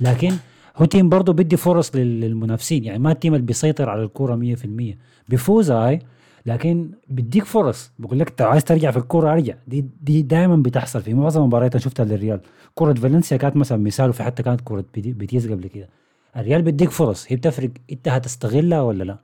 لكن 0.00 0.32
هو 0.76 0.84
تيم 0.84 1.08
برضه 1.08 1.32
بيدي 1.32 1.56
فرص 1.56 1.96
لل- 1.96 2.20
للمنافسين. 2.20 2.84
يعني 2.84 2.98
ما 2.98 3.12
التيم 3.12 3.34
اللي 3.34 3.46
بيسيطر 3.46 3.88
على 3.90 4.02
الكورة 4.02 4.36
100% 4.36 4.98
بيفوز 5.28 5.70
هاي 5.70 5.98
لكن 6.46 6.90
بديك 7.08 7.44
فرص. 7.44 7.90
بقول 7.98 8.18
لك 8.18 8.40
عايز 8.40 8.64
ترجع 8.64 8.90
في 8.90 8.96
الكورة 8.96 9.32
أرجع. 9.32 9.54
دي 9.68 9.84
دي 10.02 10.22
دائما 10.22 10.56
بتحصل 10.56 11.02
في 11.02 11.14
معظم 11.14 11.40
المباريات 11.40 11.72
أنا 11.74 11.80
شفتها 11.84 12.04
للريال. 12.04 12.40
كورة 12.74 12.92
فالنسيا 12.92 13.36
كانت 13.36 13.56
مثلا 13.56 13.78
مثال 13.78 14.08
وفي 14.10 14.22
حتى 14.22 14.42
كانت 14.42 14.60
كورة 14.64 14.84
بيتي- 14.94 15.12
بيتيس 15.12 15.48
قبل 15.52 15.66
كده. 15.66 15.88
الريال 16.36 16.62
بديك 16.62 16.90
فرص 16.90 17.26
هي 17.28 17.36
بتفرق 17.36 17.70
انت 17.92 18.08
هتستغلها 18.08 18.82
ولا 18.82 19.04
لا. 19.04 19.18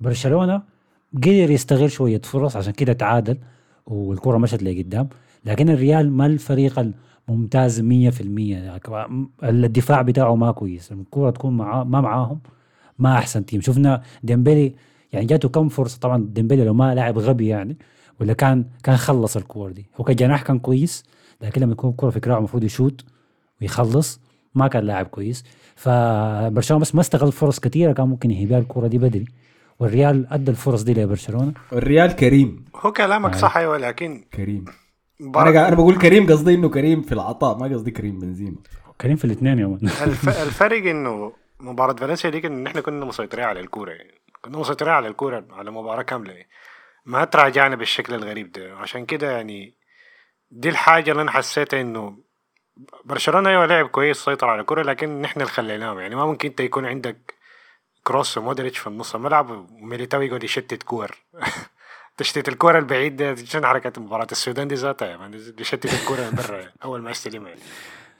برشلونة 0.00 0.62
قدر 1.16 1.50
يستغل 1.50 1.90
شوية 1.90 2.20
فرص 2.24 2.56
عشان 2.56 2.72
كده 2.72 2.92
تعادل 2.92 3.38
والكرة 3.86 4.38
مشت 4.38 4.62
لقدام 4.62 5.08
لكن 5.44 5.70
الريال 5.70 6.10
ما 6.12 6.26
الفريق 6.26 6.92
الممتاز 7.28 7.80
100% 7.80 7.84
يعني 7.84 8.80
الدفاع 9.42 10.02
بتاعه 10.02 10.34
ما 10.34 10.52
كويس 10.52 10.92
الكرة 10.92 11.30
تكون 11.30 11.56
معاه 11.56 11.84
ما 11.84 12.00
معاهم 12.00 12.40
ما 12.98 13.12
أحسن 13.18 13.46
تيم 13.46 13.60
شفنا 13.60 14.02
ديمبيلي 14.22 14.74
يعني 15.12 15.26
جاته 15.26 15.48
كم 15.48 15.68
فرصة 15.68 15.98
طبعا 15.98 16.26
ديمبيلي 16.32 16.64
لو 16.64 16.74
ما 16.74 16.94
لاعب 16.94 17.18
غبي 17.18 17.46
يعني 17.46 17.76
ولا 18.20 18.32
كان 18.32 18.64
كان 18.82 18.96
خلص 18.96 19.36
الكور 19.36 19.72
دي. 19.72 19.86
هو 20.00 20.04
كجناح 20.04 20.42
كان 20.42 20.58
كويس 20.58 21.04
لكن 21.42 21.60
لما 21.60 21.72
يكون 21.72 21.90
الكرة 21.90 22.10
في 22.10 22.20
كراعه 22.20 22.38
المفروض 22.38 22.64
يشوت 22.64 23.04
ويخلص 23.62 24.20
ما 24.54 24.68
كان 24.68 24.84
لاعب 24.84 25.06
كويس. 25.06 25.44
فبرشلونة 25.76 26.80
بس 26.80 26.94
ما 26.94 27.00
استغل 27.00 27.32
فرص 27.32 27.60
كثيرة 27.60 27.92
كان 27.92 28.08
ممكن 28.08 28.30
يهيبها 28.30 28.58
الكرة 28.58 28.86
دي 28.86 28.98
بدري. 28.98 29.24
والريال 29.78 30.26
أدى 30.30 30.50
الفرص 30.50 30.82
دي 30.82 30.94
لبرشلونة. 30.94 31.52
الريال 31.72 32.16
كريم. 32.16 32.64
هو 32.76 32.92
كلامك 32.92 33.34
آه. 33.34 33.38
صح 33.38 33.56
أيوه 33.56 33.78
لكن 33.78 34.24
كريم. 34.34 34.64
أنا 35.20 35.68
أنا 35.68 35.76
بقول 35.76 35.98
كريم 35.98 36.26
قصدي 36.26 36.54
إنه 36.54 36.68
كريم 36.68 37.02
في 37.02 37.12
العطاء 37.12 37.58
ما 37.58 37.74
قصدي 37.74 37.90
كريم 37.90 38.18
بنزيما. 38.18 38.56
كريم 39.00 39.16
في 39.16 39.24
الاثنين 39.24 39.58
يا 39.58 39.66
man. 39.66 39.78
الف... 40.06 40.28
الفرق 40.28 40.86
إنه 40.90 41.32
مباراة 41.60 41.94
فالنسيا 41.94 42.30
دي 42.30 42.46
ان 42.46 42.66
إحنا 42.66 42.80
كنا 42.80 43.04
مسيطرين 43.04 43.44
على 43.44 43.60
الكورة. 43.60 43.90
يعني 43.90 44.20
كنا 44.42 44.58
مسيطرين 44.58 44.92
على 44.92 45.08
الكورة 45.08 45.44
على 45.50 45.70
مباراة 45.70 46.02
كاملة. 46.02 46.32
يعني. 46.32 46.48
ما 47.06 47.24
تراجعنا 47.24 47.76
بالشكل 47.76 48.14
الغريب 48.14 48.52
ده. 48.52 48.76
عشان 48.76 49.06
كده 49.06 49.30
يعني 49.30 49.74
دي 50.50 50.68
الحاجة 50.68 51.10
اللي 51.10 51.22
أنا 51.22 51.30
حسيتها 51.30 51.80
إنه 51.80 52.18
برشلونة 53.04 53.50
أيوه 53.50 53.66
لعب 53.66 53.86
كويس 53.88 54.16
سيطر 54.24 54.48
على 54.48 54.60
الكورة 54.60 54.82
لكن 54.82 55.20
نحن 55.22 55.40
اللي 55.40 55.52
خليناهم. 55.52 55.98
يعني 55.98 56.14
ما 56.14 56.26
ممكن 56.26 56.48
أنت 56.48 56.60
يكون 56.60 56.86
عندك 56.86 57.34
كروس 58.04 58.38
ومودريتش 58.38 58.78
في 58.78 58.86
النص 58.86 59.14
الملعب 59.14 59.50
وميليتاو 59.50 60.22
يقعد 60.22 60.44
يشتت 60.44 60.82
كور. 60.82 61.10
تشتيت 62.16 62.48
الكورة 62.48 62.78
البعيد 62.78 63.16
ده 63.16 63.34
شنو 63.34 63.66
حركة 63.66 64.02
مباراة 64.02 64.26
السودان 64.32 64.68
دي 64.68 64.74
ذاتها؟ 64.74 65.08
يعني 65.08 65.36
بيشتت 65.56 65.94
الكورة 65.94 66.20
من 66.20 66.30
برا 66.36 66.64
أول 66.84 67.02
ما 67.02 67.10
يستلمها. 67.10 67.48
يعني. 67.48 67.60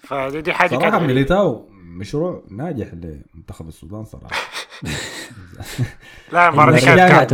فدي 0.02 0.40
دي 0.40 0.52
حاجة 0.52 0.76
غريبة. 0.76 0.98
ميليتاو 0.98 1.68
مشروع 1.72 2.42
ناجح 2.50 2.86
لمنتخب 2.94 3.68
السودان 3.68 4.04
صراحة. 4.04 4.36
لا 6.32 6.48
المباراة 6.48 6.72
دي 6.72 6.80
كانت 6.80 7.32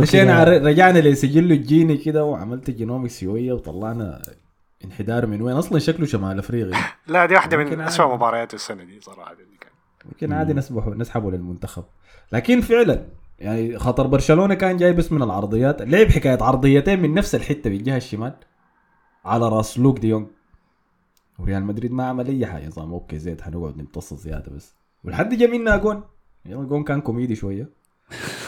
رجعنا 0.65 0.99
لسجله 0.99 1.55
الجيني 1.55 1.97
كده 1.97 2.23
وعملت 2.23 2.69
جينومكس 2.71 3.19
شوية 3.19 3.53
وطلعنا 3.53 4.21
انحدار 4.83 5.25
من 5.25 5.41
وين؟ 5.41 5.55
أصلا 5.55 5.79
شكله 5.79 6.05
شمال 6.05 6.39
أفريقي. 6.39 6.79
لا 7.07 7.25
دي 7.25 7.33
واحدة 7.33 7.57
ممكن 7.57 7.77
من 7.77 7.85
أسوأ 7.85 8.05
عادي. 8.05 8.15
مباريات 8.15 8.53
السنة 8.53 8.83
دي 8.83 8.99
كان. 9.61 9.71
يمكن 10.05 10.33
عادي 10.33 10.53
نسبه 10.53 10.89
نسحبه 10.89 11.31
للمنتخب. 11.31 11.83
لكن 12.31 12.61
فعلا 12.61 13.05
يعني 13.39 13.79
خطر 13.79 14.07
برشلونة 14.07 14.53
كان 14.53 14.77
جاي 14.77 14.93
بس 14.93 15.11
من 15.11 15.23
العرضيات. 15.23 15.81
لعب 15.81 16.07
حكايه 16.07 16.43
عرضيتين؟ 16.43 17.01
من 17.01 17.13
نفس 17.13 17.35
الحتة 17.35 17.69
بالجهه 17.69 17.97
الشمال. 17.97 18.33
على 19.25 19.49
رأس 19.49 19.79
لوك 19.79 19.99
ديونج 19.99 20.27
وريال 21.39 21.63
مدريد 21.63 21.91
ما 21.91 22.05
عمل 22.05 22.27
أي 22.27 22.45
حاجة. 22.45 22.67
نظام 22.67 22.93
أوكي 22.93 23.19
زيت 23.19 23.41
حنقعد 23.41 23.77
نمتص 23.77 24.13
زيادة 24.13 24.51
بس. 24.51 24.75
ولحد 25.03 25.33
جا 25.33 25.47
منا 25.47 25.77
جون. 25.77 26.03
يلا 26.45 26.63
جون 26.63 26.83
كان 26.83 27.01
كوميدي 27.01 27.35
شوية. 27.35 27.69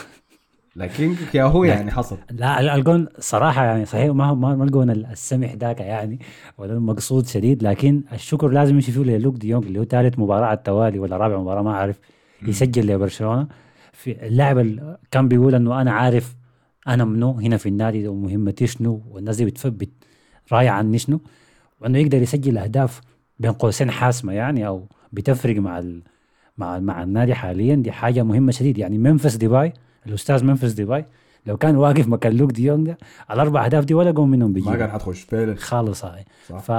لكن 0.78 1.14
يا 1.34 1.44
هو 1.44 1.64
يعني 1.64 1.90
حصل. 1.90 2.18
لا 2.30 2.60
ال- 2.60 2.68
الجون 2.68 3.06
صراحة 3.18 3.64
يعني 3.64 3.84
صحيح 3.84 4.14
ما 4.14 4.24
هو 4.24 4.34
ما 4.34 4.64
الجون 4.64 4.90
ال- 4.90 5.06
السمح 5.06 5.54
ذاك 5.54 5.80
يعني 5.80 6.18
ولا 6.58 6.72
المقصود 6.72 7.26
شديد 7.26 7.62
لكن 7.62 8.02
الشكر 8.12 8.48
لازم 8.48 8.74
يمشي 8.74 8.92
فيه 8.92 9.00
للوك 9.00 9.36
دي 9.36 9.48
يونج 9.48 9.66
اللي 9.66 9.78
هو 9.78 9.84
ثالث 9.84 10.18
مباراة 10.18 10.46
على 10.46 10.56
التوالي 10.58 10.98
ولا 10.98 11.16
رابع 11.16 11.38
مباراة 11.40 11.62
ما 11.62 11.70
أعرف 11.70 11.98
يسجل 12.42 12.86
لبرشلونة. 12.86 13.48
في 13.92 14.26
اللاعب 14.26 14.58
ال- 14.58 14.96
كان 15.10 15.28
بيقول 15.28 15.54
إنه 15.54 15.80
أنا 15.80 15.92
عارف 15.92 16.36
أنا 16.88 17.04
منو 17.04 17.30
هنا 17.32 17.56
في 17.56 17.68
النادي 17.68 18.08
ومهمتي 18.08 18.66
شنو 18.66 19.02
والناس 19.10 19.36
دي 19.36 19.44
بتثبت 19.44 19.88
رايها 20.52 20.70
عني 20.70 20.98
شنو 20.98 21.20
وإنه 21.80 21.98
يقدر 21.98 22.22
يسجل 22.22 22.58
أهداف 22.58 23.00
بين 23.38 23.52
قوسين 23.52 23.90
حاسمة 23.90 24.32
يعني 24.32 24.66
أو 24.66 24.88
بتفرق 25.12 25.56
مع 25.56 25.78
ال... 25.78 26.02
مع 26.58 26.78
مع 26.78 27.02
النادي 27.02 27.34
حاليا. 27.34 27.74
دي 27.74 27.92
حاجة 27.92 28.22
مهمة 28.22 28.52
شديد. 28.52 28.78
يعني 28.78 28.98
منفس 28.98 29.36
ديباي 29.36 29.72
الأستاذ 30.06 30.44
منفس 30.44 30.72
ديباي. 30.72 31.04
لو 31.46 31.56
كان 31.56 31.76
واقف 31.76 32.08
مكان 32.08 32.32
لوك 32.32 32.52
ديونج 32.52 32.86
ده 32.86 32.98
الأربع 33.30 33.64
أهداف 33.64 33.84
دي 33.84 33.94
ولا 33.94 34.10
قوم 34.10 34.30
منهم 34.30 34.52
بيجي 34.52 34.70
ما 34.70 34.76
كان 34.76 34.90
حتخش 34.90 35.20
فعلا 35.20 35.54
خالص 35.54 36.04
هاي. 36.04 36.24
ف 36.42 36.72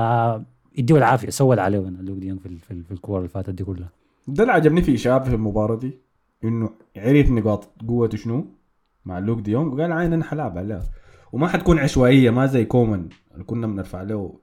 يديه 0.78 0.98
العافية 0.98 1.30
سوى 1.30 1.60
عليه 1.60 1.80
لوك 1.80 2.18
ديونج 2.18 2.40
في 2.40 2.58
في, 2.58 2.84
في 2.84 2.92
الكور 2.92 3.18
اللي 3.18 3.30
فاتت 3.30 3.50
دي 3.50 3.64
كلها. 3.64 3.90
ده 4.28 4.44
اللي 4.44 4.54
عجبني 4.54 4.82
في 4.82 4.96
اشاب 4.96 5.24
في 5.24 5.36
المباراة 5.36 5.76
دي 5.76 5.92
إنه 6.44 6.70
عرف 6.98 7.30
نقاط 7.30 7.70
قوته 7.88 8.18
شنو؟ 8.18 8.46
مع 9.06 9.20
لوك 9.20 9.40
ديونج 9.40 9.74
وقال 9.74 9.92
عين 9.92 10.14
أنا 10.14 10.24
حلعب 10.24 10.58
عليها 10.58 10.84
وما 11.32 11.48
حتكون 11.48 11.80
عشوائية 11.80 12.30
ما 12.30 12.46
زي 12.46 12.66
كومان. 12.66 13.10
اللي 13.34 13.44
كنا 13.44 13.68
بنرفع 13.68 14.02
له. 14.02 14.34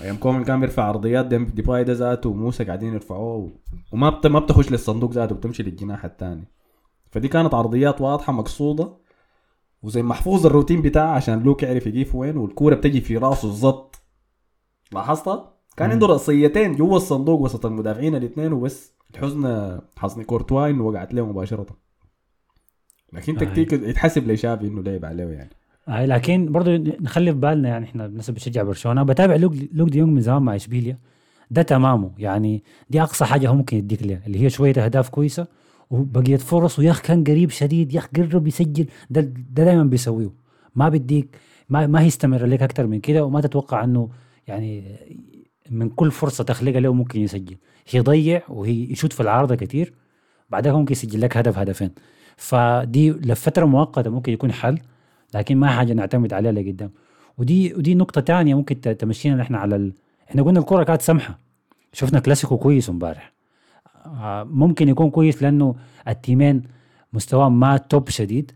أيام 0.00 0.16
كومان 0.16 0.44
كان 0.44 0.60
بيرفع 0.60 0.82
عرضيات 0.82 1.26
ديباي 1.26 1.84
ده 1.84 1.92
ذاته 1.92 2.30
وموسى 2.30 2.64
قاعدين 2.64 2.94
يرفعوه. 2.94 3.50
وما 3.92 4.10
بت... 4.10 4.26
ما 4.26 4.38
بتخش 4.38 4.72
للصندوق 4.72 5.12
ذاته 5.12 5.34
بتمشي 5.34 5.62
للجناح 5.62 6.04
الثاني. 6.04 6.44
فدي 7.12 7.28
كانت 7.28 7.54
عرضيات 7.54 8.00
واضحة 8.00 8.32
مقصودة 8.32 8.96
وزي 9.82 10.02
محفوظ 10.02 10.46
الروتين 10.46 10.82
بتاعه 10.82 11.10
عشان 11.14 11.42
لوك 11.42 11.62
يعرف 11.62 11.86
يجيب 11.86 12.14
وين 12.14 12.36
والكورة 12.36 12.74
بتجي 12.74 13.00
في 13.00 13.16
راسه 13.16 13.48
الزط 13.48 14.02
لاحظتها؟ 14.92 15.52
كان. 15.76 15.90
عنده 15.90 16.06
رأسيتين 16.06 16.76
جوا 16.76 16.96
الصندوق 16.96 17.40
وسط 17.40 17.66
المدافعين 17.66 18.14
الاثنين 18.14 18.52
وبس 18.52 18.92
الحزن 19.14 19.78
حصني 19.96 20.24
كورتوا 20.24 20.68
انه 20.70 20.84
وقعت 20.84 21.14
له 21.14 21.26
مباشرة 21.26 21.66
لكن 23.12 23.34
آه. 23.36 23.40
تكتيك 23.40 23.72
يتحسب 23.72 24.30
لشافي 24.30 24.66
إنه 24.66 24.82
لعب 24.82 25.04
عليه 25.04 25.24
يعني 25.24 25.50
هاي 25.88 26.06
لكن 26.06 26.52
برضه 26.52 26.70
نخلي 27.00 27.32
في 27.32 27.38
بالنا 27.38 27.68
يعني 27.68 27.84
إحنا 27.84 28.06
الناس 28.06 28.28
اللي 28.28 28.36
بتشجع 28.36 28.62
برشلونة 28.62 29.02
بتابع 29.02 29.36
لوك 29.36 29.54
لوك 29.72 29.88
ديونج 29.88 30.12
من 30.12 30.20
زمان 30.20 30.42
مع 30.42 30.56
إشبيليا 30.56 30.98
ده 31.50 31.62
تمامه 31.62 32.10
يعني 32.18 32.62
دي 32.90 33.02
أقصى 33.02 33.24
حاجة 33.24 33.48
هو 33.48 33.54
ممكن 33.54 33.76
يديك 33.76 34.02
لها 34.02 34.20
اللي 34.26 34.40
هي 34.42 34.50
شوية 34.50 34.74
أهداف 34.84 35.08
كويسة 35.08 35.46
وبقيت 35.92 36.40
فرص 36.40 36.78
ويا 36.78 36.92
كان 36.92 37.24
قريب 37.24 37.50
شديد 37.50 37.94
يا 37.94 37.98
أخي 37.98 38.08
قرب 38.16 38.46
يسجل. 38.46 38.86
ده 39.10 39.20
دائما 39.50 39.84
بيسويه. 39.84 40.30
ما 40.74 40.88
بديك 40.88 41.36
ما 41.68 41.86
ما 41.86 42.00
هيستمر 42.00 42.46
لك 42.46 42.62
أكثر 42.62 42.86
من 42.86 43.00
كده 43.00 43.24
وما 43.24 43.40
تتوقع 43.40 43.84
إنه 43.84 44.08
يعني 44.46 44.96
من 45.70 45.88
كل 45.88 46.10
فرصة 46.10 46.44
تخلقها 46.44 46.80
له 46.80 46.92
ممكن 46.92 47.20
يسجل. 47.20 47.56
يضيع 47.94 48.42
وهي 48.48 48.92
يشوت 48.92 49.12
في 49.12 49.20
العارضة 49.20 49.54
كتير. 49.54 49.92
بعدها 50.50 50.72
ممكن 50.72 50.92
يسجل 50.92 51.20
لك 51.20 51.36
هدف 51.36 51.58
هدفين. 51.58 51.90
فدي 52.36 53.10
لفترة 53.10 53.64
مؤقتة 53.64 54.10
ممكن 54.10 54.32
يكون 54.32 54.52
حل 54.52 54.78
لكن 55.34 55.56
ما 55.56 55.66
حاجة 55.66 55.92
نعتمد 55.92 56.32
عليها 56.32 56.52
لقدام. 56.52 56.90
ودي 57.38 57.74
ودي 57.74 57.94
نقطة 57.94 58.20
تانية 58.20 58.54
ممكن 58.54 58.80
تمشينا 58.80 59.36
نحن 59.36 59.54
على 59.54 59.76
ال... 59.76 59.92
إحنا 60.30 60.42
قلنا 60.42 60.60
الكرة 60.60 60.82
كانت 60.84 61.02
سمحة. 61.02 61.38
شفنا 61.92 62.20
كلاسيكو 62.20 62.58
كويس 62.58 62.90
امبارح. 62.90 63.32
ممكن 64.44 64.88
يكون 64.88 65.10
كويس 65.10 65.42
لأنه 65.42 65.74
التيمين 66.08 66.62
مستواهم 67.12 67.60
ما 67.60 67.76
top 67.76 68.08
شديد 68.08 68.52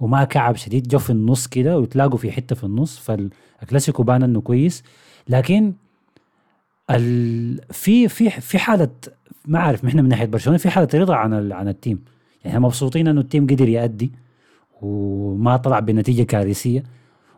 وما 0.00 0.24
كعب 0.24 0.56
شديد 0.56 0.88
جو 0.88 0.98
في 0.98 1.10
النص 1.10 1.46
كده 1.46 1.78
ويتلاقوا 1.78 2.18
في 2.18 2.32
حتة 2.32 2.56
في 2.56 2.64
النص 2.64 2.98
فالكلاسيكو 2.98 4.02
بان 4.02 4.22
إنه 4.22 4.40
كويس. 4.40 4.84
لكن 5.28 5.72
ال... 6.90 7.60
في 7.72 8.08
في 8.08 8.30
في 8.30 8.58
حالة 8.58 8.90
ما 9.46 9.58
عارف 9.58 9.84
إحنا 9.84 10.02
من 10.02 10.08
ناحية 10.08 10.26
برشلونة 10.26 10.58
في 10.58 10.70
حالة 10.70 10.88
رضا 10.94 11.14
عن 11.14 11.32
ال... 11.32 11.52
عن 11.52 11.68
التيم. 11.68 12.04
يعني 12.44 12.60
مبسوطين 12.60 13.08
إنه 13.08 13.20
التيم 13.20 13.46
قدر 13.46 13.68
يأدي 13.68 14.12
وما 14.82 15.56
طلع 15.56 15.78
بنتيجة 15.78 16.22
كارثية. 16.22 16.82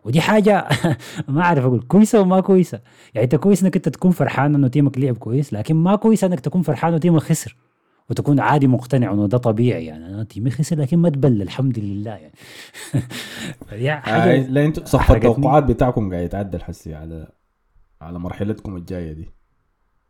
ودي 0.05 0.21
حاجة 0.21 0.67
ما 1.27 1.41
أعرف 1.41 1.65
أقول 1.65 1.81
كويسة 1.81 2.21
وما 2.21 2.39
كويسة. 2.39 2.79
يعني 3.13 3.25
أنت 3.25 3.35
كويس 3.35 3.63
إنك 3.63 3.75
أنت 3.75 3.89
تكون 3.89 4.11
فرحان 4.11 4.55
إنه 4.55 4.67
تيمك 4.67 4.97
لعب 4.97 5.17
كويس 5.17 5.53
لكن 5.53 5.75
ما 5.75 5.95
كويس 5.95 6.23
إنك 6.23 6.39
تكون 6.39 6.61
فرحان 6.61 6.89
إنه 6.91 6.99
تيمك 6.99 7.21
خسر. 7.21 7.55
وتكون 8.09 8.39
عادي 8.39 8.67
مقتنع 8.67 9.13
إنه 9.13 9.27
ده 9.27 9.37
طبيعي 9.37 9.85
يعني 9.85 10.05
أنا 10.05 10.23
تيمي 10.23 10.51
خسر 10.51 10.75
لكن 10.79 10.97
ما 10.97 11.09
تبلى 11.09 11.43
الحمد 11.43 11.79
لله 11.79 12.11
يعني. 12.11 12.33
آه 13.71 13.99
حاجة 13.99 14.47
لا 14.47 14.65
أنتوا 14.65 14.85
صف 14.85 14.95
أحرقتني. 14.95 15.29
التوقعات 15.31 15.63
بتاعكم 15.63 16.11
قاعد 16.13 16.25
يتعدل 16.25 16.61
حسي 16.63 16.95
على 16.95 17.27
على 18.01 18.19
مرحلتكم 18.19 18.75
الجاية 18.75 19.11
دي. 19.13 19.29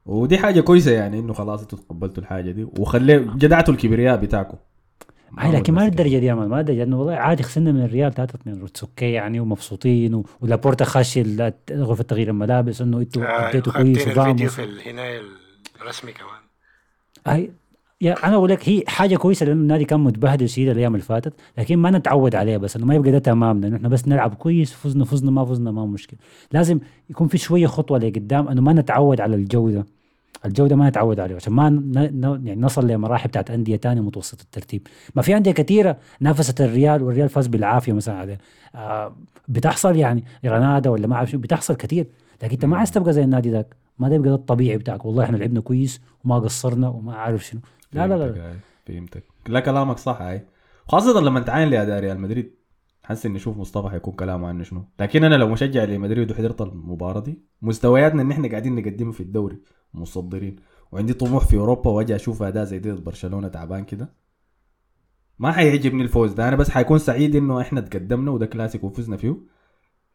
ودي 0.05 0.37
حاجة 0.37 0.61
كويسة 0.61 0.91
يعني 0.91 1.19
إنه 1.19 1.33
خلاص 1.33 1.61
أنتوا 1.61 1.79
تقبلتوا 1.79 2.23
الحاجة 2.23 2.51
دي 2.51 2.63
وخلي 2.63 3.19
جدعتوا 3.19 3.73
الكبرياء 3.73 4.17
بتاعكم. 4.17 4.57
هاي 5.39 5.51
لكن 5.51 5.73
ما 5.73 5.81
للدرجه 5.81 6.17
دي 6.17 6.25
يا 6.25 6.33
مان 6.33 6.47
ما 6.49 6.55
للدرجه 6.55 6.83
إنه 6.83 6.99
والله 6.99 7.13
عادي 7.13 7.43
خسرنا 7.43 7.71
من 7.71 7.81
الريال 7.85 8.13
3 8.13 8.35
2 8.35 8.63
it's 8.65 8.83
okay 8.83 9.11
يعني 9.11 9.39
ومبسوطين 9.39 10.13
و- 10.13 10.25
ولابورتا 10.41 10.85
خش 10.85 11.17
ال- 11.17 11.53
غرفة 11.71 12.03
تغيير 12.03 12.29
الملابس 12.29 12.81
إنه 12.81 12.97
أنتوا 12.97 13.23
آه، 13.25 13.49
اديتوا 13.49 13.73
كويس 13.73 14.07
الفيديو 14.07 14.49
في 14.49 14.63
الهنايه 14.63 15.21
الرسمي 15.81 16.11
كمان. 16.11 16.31
هاي 17.27 17.51
يا 18.01 18.27
أنا 18.27 18.35
أقول 18.35 18.49
لك 18.49 18.69
هي 18.69 18.83
حاجة 18.87 19.15
كويسة 19.15 19.45
لأنه 19.45 19.61
النادي 19.61 19.85
كان 19.85 19.99
متبهدل 19.99 20.49
شديد 20.49 20.69
الأيام 20.69 20.93
اللي 20.95 21.05
فاتت 21.05 21.33
لكن 21.57 21.77
ما 21.77 21.91
نتعود 21.91 22.35
عليها 22.35 22.57
بس 22.57 22.75
إنه 22.75 22.85
ما 22.85 22.95
يبقى 22.95 23.11
ده 23.11 23.19
تمام 23.19 23.61
لأنه 23.61 23.75
إحنا 23.77 23.89
بس 23.89 24.07
نلعب 24.07 24.33
كويس 24.33 24.73
فزنا 24.73 25.05
فزنا 25.05 25.31
ما 25.31 25.45
فزنا 25.45 25.71
ما 25.71 25.85
مشكلة. 25.85 26.19
لازم 26.51 26.79
يكون 27.09 27.27
في 27.27 27.37
شوية 27.37 27.67
خطوة 27.67 27.99
لقدام 27.99 28.47
إنه 28.47 28.61
ما 28.61 28.73
نتعود 28.73 29.21
على 29.21 29.35
الجو 29.35 29.69
ده. 29.69 29.85
الجو 30.45 30.67
ده 30.67 30.75
ما 30.75 30.89
نتعود 30.89 31.19
عليه 31.19 31.35
عشان 31.35 31.53
ما. 31.53 31.63
يعني 32.43 32.61
نصل 32.61 32.87
لمراحل 32.87 33.27
بتاعت 33.27 33.51
أندية 33.51 33.75
تانية 33.75 34.01
متوسط 34.01 34.41
الترتيب. 34.41 34.87
ما 35.15 35.21
في 35.21 35.37
أندية 35.37 35.51
كثيره 35.51 35.97
نافست 36.19 36.61
الريال 36.61 37.03
والريال 37.03 37.29
فاز 37.29 37.47
بالعافية 37.47 37.93
مثلا 37.93 38.15
عليه. 38.15 38.37
آه 38.75 39.15
بتحصل 39.47 39.95
يعني 39.95 40.23
جرانادا 40.43 40.89
ولا 40.89 41.07
ما 41.07 41.15
أعرف 41.15 41.31
شو 41.31 41.37
بتحصل 41.37 41.75
كثير 41.75 42.07
لكن 42.43 42.51
أنت 42.51 42.65
ما 42.65 42.77
عايز 42.77 42.91
تبقى 42.91 43.13
زي 43.13 43.23
النادي 43.23 43.51
ذاك. 43.51 43.75
ما 43.99 44.09
ده 44.09 44.15
يبقى 44.15 44.29
ده 44.29 44.35
الطبيعي 44.35 44.77
بتاعك. 44.77 45.05
والله 45.05 45.23
إحنا 45.23 45.37
لعبنا 45.37 45.61
كويس 45.61 46.01
وما 46.25 46.39
قصرنا 46.39 46.87
وما 46.87 47.15
عارف 47.15 47.45
شنو. 47.45 47.61
لا 47.93 48.07
لا 48.07 48.13
لا, 48.13 48.25
فهمتك 48.27 48.41
هاي، 48.41 48.55
فهمتك. 48.85 49.23
لا 49.47 49.59
كلامك 49.59 49.97
صح 49.97 50.21
هاي 50.21 50.45
خاصة 50.87 51.21
لما 51.21 51.39
تعاين 51.39 51.69
لأداء 51.69 51.99
ريال 51.99 52.19
مدريد 52.19 52.55
حاسس 53.03 53.25
إني 53.25 53.37
أشوف 53.37 53.57
مصطفى 53.57 53.89
حيكون 53.89 54.13
كلامه 54.13 54.47
عنه 54.47 54.63
شنو. 54.63 54.85
لكن 54.99 55.23
أنا 55.23 55.35
لو 55.35 55.47
مشجع 55.47 55.83
لمدريد 55.83 56.31
وحضرت 56.31 56.61
المباراة 56.61 57.19
دي 57.19 57.39
مستوياتنا 57.61 58.21
إن 58.21 58.31
إحنا 58.31 58.47
قاعدين 58.47 58.75
نقدمه 58.75 59.11
في 59.11 59.19
الدوري 59.19 59.59
مصدرين. 59.93 60.55
وعندي 60.91 61.13
طموح 61.13 61.45
في 61.45 61.57
أوروبا 61.57 61.91
وأجي 61.91 62.15
أشوف 62.15 62.43
أداء 62.43 62.63
زي 62.63 62.79
دي 62.79 62.91
ضد 62.91 63.03
برشلونة 63.03 63.47
تعبان 63.47 63.85
كده. 63.85 64.13
ما 65.39 65.51
حيعجبني 65.51 66.03
الفوز 66.03 66.33
ده. 66.33 66.47
أنا 66.47 66.55
بس 66.55 66.69
حيكون 66.69 66.97
سعيد 66.99 67.35
إنه 67.35 67.61
إحنا 67.61 67.81
تقدمنا 67.81 68.31
وده 68.31 68.45
كلاسيكو 68.45 68.87
وفزنا 68.87 69.17
فيه. 69.17 69.35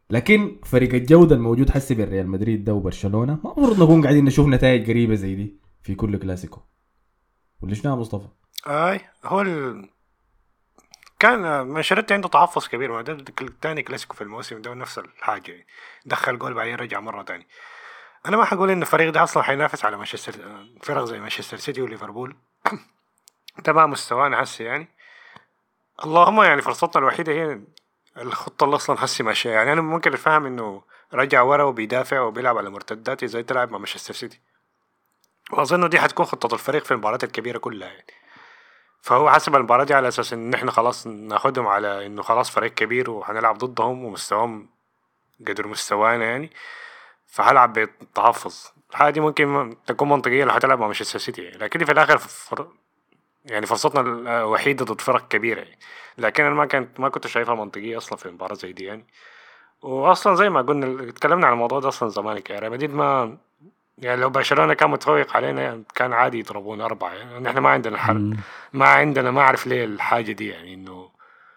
لكن 0.09 0.59
فريق 0.63 0.93
الجودة 0.93 1.35
الموجود 1.35 1.69
حسي 1.69 1.95
بين 1.95 2.09
ريال 2.09 2.27
مدريد 2.27 2.63
ده 2.63 2.73
وبرشلونة 2.73 3.39
ما 3.43 3.53
المفروض 3.57 3.83
نكون 3.83 4.01
قاعدين 4.01 4.25
نشوف 4.25 4.47
نتائج 4.47 4.89
قريبة 4.89 5.15
زي 5.15 5.35
دي 5.35 5.59
في 5.81 5.95
كل 5.95 6.17
كلاسيكو. 6.17 6.61
ولا 7.61 7.73
شنو 7.73 7.91
يا 7.91 7.97
مصطفى؟ 7.97 8.27
أي 8.67 9.01
هو 9.25 9.41
ال... 9.41 9.89
كان 11.19 11.61
أنشيلوتي 11.61 12.13
عنده 12.13 12.29
تحفظ 12.29 12.67
كبير. 12.67 12.91
ما 12.91 13.01
ده 13.63 13.81
كلاسيكو 13.81 14.15
في 14.15 14.21
الموسم 14.21 14.61
ده 14.61 14.71
ونفس 14.71 14.99
الحاجة. 14.99 15.51
يعني 15.51 15.65
دخل 16.05 16.39
جول 16.39 16.53
بعدين 16.53 16.75
رجع 16.75 16.99
مرة 16.99 17.23
تاني. 17.23 17.47
أنا 18.27 18.37
ما 18.37 18.45
حقول 18.45 18.71
إن 18.71 18.81
الفريق 18.81 19.09
ده 19.09 19.23
أصلا 19.23 19.43
حينافس 19.43 19.85
على 19.85 19.97
مانشستر 19.97 20.33
فرق 20.83 21.03
زي 21.03 21.19
مانشستر 21.19 21.57
سيتي 21.57 21.81
وليفربول. 21.81 22.35
ما 23.67 23.85
مستوانا 23.85 24.43
هسه 24.43 24.65
يعني. 24.65 24.87
اللهم 26.03 26.41
يعني 26.43 26.61
فرصتنا 26.61 27.01
الوحيدة 27.01 27.33
هي 27.33 27.59
الخطة 28.17 28.63
اللي 28.63 28.75
أصلا 28.75 29.05
هسه 29.05 29.23
ماشية. 29.23 29.49
يعني 29.49 29.73
أنا 29.73 29.81
ممكن 29.81 30.13
افهم 30.13 30.45
إنه 30.45 30.83
رجع 31.13 31.41
ورا 31.41 31.63
وبيدافع 31.63 32.19
وبيلعب 32.19 32.57
على 32.57 32.69
مرتدات 32.69 33.25
زي 33.25 33.43
تلعب 33.43 33.71
مع 33.71 33.77
مانشستر 33.77 34.13
سيتي. 34.13 34.39
وأظن 35.51 35.89
دي 35.89 35.99
حتكون 35.99 36.25
خطة 36.25 36.53
الفريق 36.53 36.85
في 36.85 36.91
المباريات 36.91 37.23
الكبيرة 37.23 37.57
كلها 37.57 37.87
يعني. 37.87 38.13
فهو 39.01 39.31
حسب 39.31 39.55
المباراة 39.55 39.83
دي 39.83 39.93
على 39.93 40.07
أساس 40.07 40.33
إن 40.33 40.53
إحنا 40.53 40.71
خلاص 40.71 41.07
ناخدهم 41.07 41.67
على 41.67 42.05
إنه 42.05 42.21
خلاص 42.21 42.49
فريق 42.49 42.73
كبير 42.73 43.09
وهنلعب 43.09 43.57
ضدهم 43.57 44.05
ومستواهم 44.05 44.69
قدر 45.47 45.67
مستوانا 45.67 46.25
يعني. 46.25 46.51
فهلعب 47.27 47.73
بتحفظ 47.73 48.71
الحاجة 48.91 49.13
دي 49.13 49.19
ممكن 49.19 49.75
تكون 49.85 50.09
منطقية 50.09 50.43
لو 50.45 50.51
هتلعب 50.51 50.79
مع 50.79 50.85
مانشستر 50.85 51.19
سيتي. 51.19 51.49
لكن 51.49 51.85
في 51.85 51.91
الآخر 51.91 52.17
فر... 52.17 52.67
يعني 53.45 53.65
فرصتنا 53.65 54.01
الوحيدة 54.01 54.85
ضد 54.85 55.01
فرق 55.01 55.27
كبيرة 55.27 55.59
يعني. 55.59 55.79
لكن 56.17 56.43
أنا 56.43 56.55
ما 56.55 56.65
كنت 56.65 56.99
ما 56.99 57.09
كنت 57.09 57.27
شايفها 57.27 57.55
منطقية 57.55 57.97
أصلا 57.97 58.17
في 58.17 58.29
مباراة 58.29 58.53
زي 58.53 58.71
دي 58.71 58.83
يعني 58.83 59.05
وأصلا 59.81 60.35
زي 60.35 60.49
ما 60.49 60.61
قلنا 60.61 61.09
اتكلمنا 61.09 61.47
عن 61.47 61.53
الموضوع 61.53 61.79
ده 61.79 61.87
أصلا 61.87 62.09
زمان 62.09 62.41
يعني 62.49 62.59
ريال 62.61 62.71
مدريد 62.71 62.93
ما 62.93 63.37
يعني 63.97 64.21
لو 64.21 64.29
برشلونة 64.29 64.73
كان 64.73 64.89
متفوق 64.89 65.35
علينا 65.37 65.61
يعني 65.61 65.83
كان 65.95 66.13
عادي 66.13 66.39
يضربونا 66.39 66.85
أربعة 66.85 67.13
يعني 67.13 67.49
إحنا 67.49 67.59
ما 67.59 67.69
عندنا 67.69 67.97
حل. 67.97 68.37
ما 68.73 68.87
عندنا 68.87 69.31
ما 69.31 69.41
أعرف 69.41 69.67
ليه 69.67 69.85
الحاجة 69.85 70.31
دي 70.31 70.47
يعني 70.47 70.73
إنه 70.73 71.09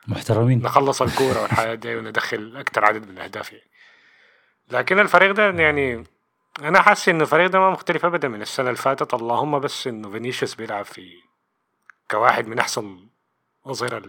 محترمين 0.09 0.63
نخلص 0.63 1.03
الكورة 1.03 1.43
والحياة 1.43 1.75
دي 1.75 1.97
وندخل 1.97 2.57
أكثر 2.57 2.85
عدد 2.85 3.09
من 3.09 3.17
الأهداف 3.17 3.53
يعني 3.53 3.70
لكن 4.71 4.99
الفريق 4.99 5.33
ده 5.33 5.51
يعني 5.51 6.05
أنا 6.63 6.83
حاسس 6.83 7.09
انه 7.09 7.23
الفريق 7.23 7.47
ده 7.51 7.59
ما 7.59 7.71
مختلف 7.71 8.05
ابدا 8.05 8.29
من 8.29 8.43
السنة 8.43 8.67
اللي 8.67 8.77
فاتت. 8.79 9.15
اللهم 9.15 9.59
بس 9.59 9.87
إنه 9.87 10.11
فينيسيوس 10.11 10.55
بيلعب 10.55 10.85
في 10.85 11.11
كواحد 12.11 12.47
من 12.49 12.59
أحسن 12.59 12.97
اظهره 13.67 14.03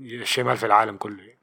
الشمال 0.00 0.56
في 0.56 0.66
العالم 0.66 0.96
كله 0.96 1.18
يعني. 1.22 1.38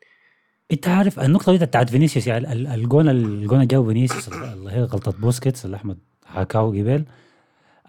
أنت 0.71 0.87
عارف 0.87 1.19
النقطة 1.19 1.51
دي 1.57 1.65
بتاعت 1.65 1.89
فينيسيوس 1.89 2.27
يعني 2.27 2.51
ال- 2.53 2.67
الجون 2.67 3.09
الجون 3.09 3.57
اللي 3.57 3.67
جابه 3.67 3.87
فينيسيوس 3.87 4.27
اللي 4.29 4.71
هي 4.71 4.83
غلطة 4.83 5.11
بوسكيتس 5.11 5.65
اللي 5.65 5.77
أحمد 5.77 5.97
حكاه 6.25 6.67
قبل. 6.67 7.05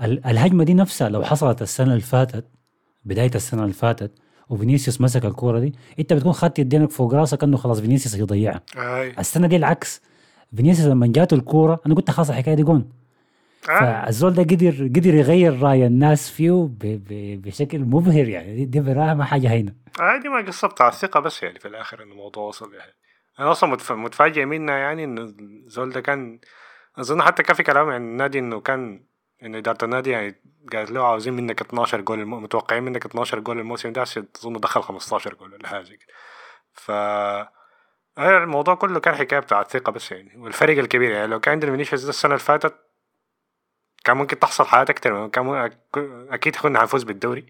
ال- 0.02 0.26
الهجمة 0.26 0.64
دي 0.64 0.74
نفسها 0.74 1.08
لو 1.08 1.24
حصلت 1.24 1.62
السنة 1.62 1.90
اللي 1.90 2.00
فاتت 2.00 2.44
بداية 3.04 3.30
السنة 3.34 3.62
اللي 3.62 3.74
فاتت 3.74 4.12
وفينيسيوس 4.48 5.00
مسك 5.00 5.24
الكورة 5.24 5.58
دي 5.60 5.74
أنت 5.98 6.12
بتكون 6.12 6.32
خدت 6.32 6.58
يدينك 6.58 6.90
فوق 6.90 7.14
راسك 7.14 7.42
إنه 7.44 7.56
خلاص 7.56 7.80
فينيسيوس 7.80 8.14
يضيعها 8.14 8.60
أي. 8.76 9.14
السنة 9.18 9.46
دي 9.46 9.56
العكس. 9.56 10.02
فينيسيوس 10.56 10.88
لما 10.88 11.06
جاته 11.06 11.34
الكورة 11.34 11.80
أنا 11.86 11.94
قلت 11.94 12.10
خلاص 12.10 12.30
الحكاية 12.30 12.54
دي 12.54 12.62
جون 12.62 12.92
آه. 13.70 13.80
فالزول 14.04 14.34
ده 14.34 14.42
قدر 14.42 14.70
قدر 14.96 15.14
يغير 15.14 15.62
رأي 15.62 15.86
الناس 15.86 16.30
فيه 16.30 16.50
ب- 16.52 16.78
ب- 17.08 17.42
بشكل 17.42 17.78
مبهر 17.78 18.28
يعني. 18.28 18.64
دي, 18.64 18.80
براها 18.80 19.14
ما 19.14 19.24
حاجة 19.24 19.50
هينة. 19.50 19.72
آه 20.00 20.16
دي 20.22 20.28
ما 20.28 20.46
قصة 20.46 20.68
بتاع 20.68 20.88
الثقة 20.88 21.20
بس 21.20 21.42
يعني 21.42 21.58
في 21.58 21.68
الآخر 21.68 22.02
إنه 22.02 22.12
الموضوع 22.12 22.44
وصل 22.44 22.74
يعني. 22.74 22.92
أنا 23.40 23.50
أصلا 23.50 23.70
متف... 23.70 23.92
متفاجئ 23.92 24.44
منا 24.44 24.78
يعني 24.78 25.04
إنه 25.04 25.22
الزول 25.66 25.90
ده 25.90 26.00
كان 26.00 26.38
أظن 26.98 27.22
حتى 27.22 27.42
كان 27.42 27.56
في 27.56 27.62
كلام 27.62 27.88
عن 27.90 28.02
النادي 28.02 28.38
إنه 28.38 28.60
كان 28.60 29.04
إنه 29.42 29.58
إدارة 29.58 29.84
النادي 29.84 30.10
يعني 30.10 30.34
قالت 30.72 30.90
له 30.90 31.04
عاوزين 31.06 31.34
منك 31.34 31.60
12 31.60 32.00
جول 32.00 32.20
الم... 32.20 32.42
متوقعين 32.42 32.82
منك 32.82 33.06
12 33.06 33.40
جول 33.40 33.58
الموسم 33.58 33.92
ده 33.92 34.00
عشان 34.00 34.24
أظن 34.36 34.52
دخل 34.60 34.82
15 34.82 35.34
جول 35.34 35.52
ولا 35.54 35.68
حاجة 35.68 35.84
كده. 35.84 36.14
ف 36.72 36.90
آه، 38.18 38.38
الموضوع 38.44 38.74
كله 38.74 39.00
كان 39.00 39.14
حكاية 39.14 39.38
بتاع 39.40 39.60
الثقة 39.60 39.92
بس 39.92 40.12
يعني 40.12 40.36
والفرق 40.36 40.78
الكبير 40.78 41.10
يعني. 41.10 41.26
لو 41.26 41.40
كان 41.40 41.52
عندنا 41.52 41.70
فينيسيوس 41.70 42.02
ده 42.02 42.08
السنة 42.08 42.32
اللي 42.34 42.44
فاتت 42.44 42.74
كان 44.04 44.16
ممكن 44.16 44.38
تحصل 44.38 44.64
حاجات 44.64 44.90
أكتر 44.90 45.28
كان 45.28 45.70
أكيد 46.30 46.56
كنا 46.56 46.82
هنفوز 46.82 47.02
بالدوري. 47.02 47.46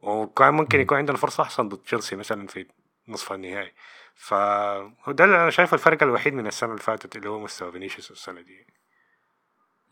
وكان 0.00 0.54
ممكن 0.54 0.80
يكون 0.80 0.98
عندنا 0.98 1.16
فرصة 1.16 1.42
أحسن 1.42 1.68
ضد 1.68 1.78
تشيلسي 1.78 2.16
مثلا 2.16 2.46
في 2.46 2.66
نصف 3.08 3.32
النهائي. 3.32 3.72
فده 4.14 5.24
اللي 5.24 5.36
أنا 5.42 5.50
شايفه 5.50 5.74
الفرق 5.74 6.02
الوحيد 6.02 6.34
من 6.34 6.46
السنة 6.46 6.70
اللي 6.70 6.82
فاتت 6.82 7.16
اللي 7.16 7.28
هو 7.28 7.38
مستوى 7.38 7.72
فينيسيوس 7.72 8.10
السنة 8.10 8.40
دي. 8.40 8.66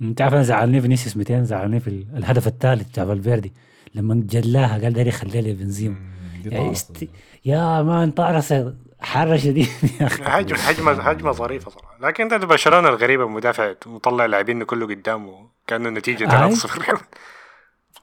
أنت 0.02 0.20
عارف 0.20 0.34
أنا 0.34 0.42
زعلني 0.42 0.80
فينيسيوس 0.80 1.16
200 1.16 1.42
زعلني 1.44 1.80
في 1.80 1.88
ال- 1.88 2.06
الهدف 2.16 2.46
الثالث 2.46 2.88
بتاع 2.90 3.04
فالفيردي 3.04 3.52
لما 3.94 4.22
جلاها 4.26 4.82
قال 4.82 4.92
داري 4.92 5.08
يخليها 5.08 5.42
لي 5.42 5.52
بنزيما 5.52 5.96
يعني. 6.44 6.72
است... 6.72 7.08
يا 7.44 7.82
man 7.82 8.10
طارس 8.10 8.52
حارة 9.00 9.36
شديد 9.36 9.68
يا 10.00 10.06
أخي 10.06 10.22
هجمة 10.26 10.58
هجمة 10.58 10.92
هجمة 10.92 11.32
ظريفة 11.32 11.70
صراحة. 11.70 11.98
لكن 12.00 12.28
ده 12.28 12.36
برشلونة 12.38 12.88
الغريبة 12.88 13.28
مدافع 13.28 13.74
مطلع 13.86 14.26
لاعبين 14.26 14.62
كله 14.62 14.86
قدامه 14.86 15.48
كأنه 15.66 15.88
النتيجة 15.88 16.44
آي. 16.44 16.56
3-0 16.56 16.96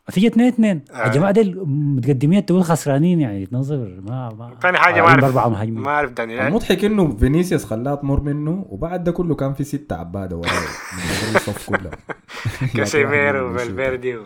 نتيجة 0.09 0.27
2 0.27 0.47
2 0.47 0.81
آه. 0.93 1.03
يا 1.03 1.07
جماعة 1.07 1.31
دي 1.31 1.53
متقدمين 1.65 2.45
تقول 2.45 2.63
خسرانين 2.63 3.19
يعني؟ 3.21 3.45
تنظر. 3.45 3.77
ما 4.01 4.29
ما 4.29 4.57
تاني 4.61 4.77
حاجة 4.77 5.01
ما 5.01 5.07
أعرف 5.07 5.21
بأربعة 5.23 5.49
مهاجمين. 5.49 5.79
ما 5.83 5.89
أعرف 5.91 6.11
داني. 6.11 6.47
المضحك 6.47 6.85
إنه 6.85 7.17
فينيسيوس 7.17 7.65
خلاه 7.65 7.95
تمر 7.95 8.21
منه 8.21 8.65
وبعد 8.69 9.03
ده 9.03 9.11
كله 9.11 9.35
كان 9.35 9.53
في 9.53 9.63
ستة 9.63 9.95
عبادة 9.95 10.35
وراه 10.35 10.51
من 11.29 11.35
الصف 11.35 11.69
كله 11.69 11.91
كاسيميرو 12.75 13.51
وفالفيردي 13.53 14.17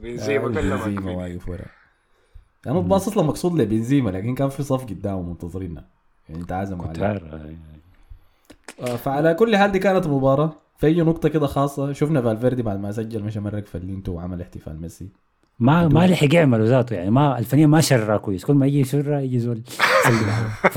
وبنزيما 0.00 0.48
كلهم. 0.60 1.06
واقف 1.08 1.48
ورا. 1.48 1.64
أنا 2.66 2.80
باصص 2.80 3.16
له 3.16 3.22
مقصود 3.22 3.60
لبنزيما 3.60 4.10
لكن 4.10 4.34
كان 4.34 4.48
في 4.48 4.62
صف 4.62 4.84
قدامه 4.84 5.22
منتظريننا. 5.22 5.95
يعني 6.28 6.44
تعازموا 6.44 6.86
كنت 6.86 6.98
عليه. 6.98 7.06
عارف. 7.06 7.22
آه، 8.80 8.96
فعلى 8.96 9.34
كل 9.34 9.56
حال 9.56 9.72
دي 9.72 9.78
كانت 9.78 10.06
مباراة. 10.06 10.52
في 10.78 10.86
أي 10.86 11.00
نقطة 11.00 11.28
كده 11.28 11.46
خاصة؟ 11.46 11.92
شفنا 11.92 12.22
فالفيردي 12.22 12.62
بعد 12.62 12.80
ما 12.80 12.92
سجل 12.92 13.22
مشى 13.24 13.40
مرق 13.40 13.64
فلينتو 13.66 14.12
وعمل 14.12 14.40
احتفال 14.40 14.80
ميسي. 14.80 15.08
ما 15.58 15.88
ما 15.88 16.06
لحق 16.06 16.34
يعملوا 16.34 16.66
ذاته 16.66 16.94
يعني 16.96 17.10
ما 17.10 17.38
الفنيا 17.38 17.66
ما 17.66 17.80
شرها 17.80 18.16
كويس. 18.16 18.44
كل 18.44 18.54
ما 18.54 18.66
يجي 18.66 18.80
يشرها 18.80 19.20
يجي 19.20 19.38
زول. 19.38 19.62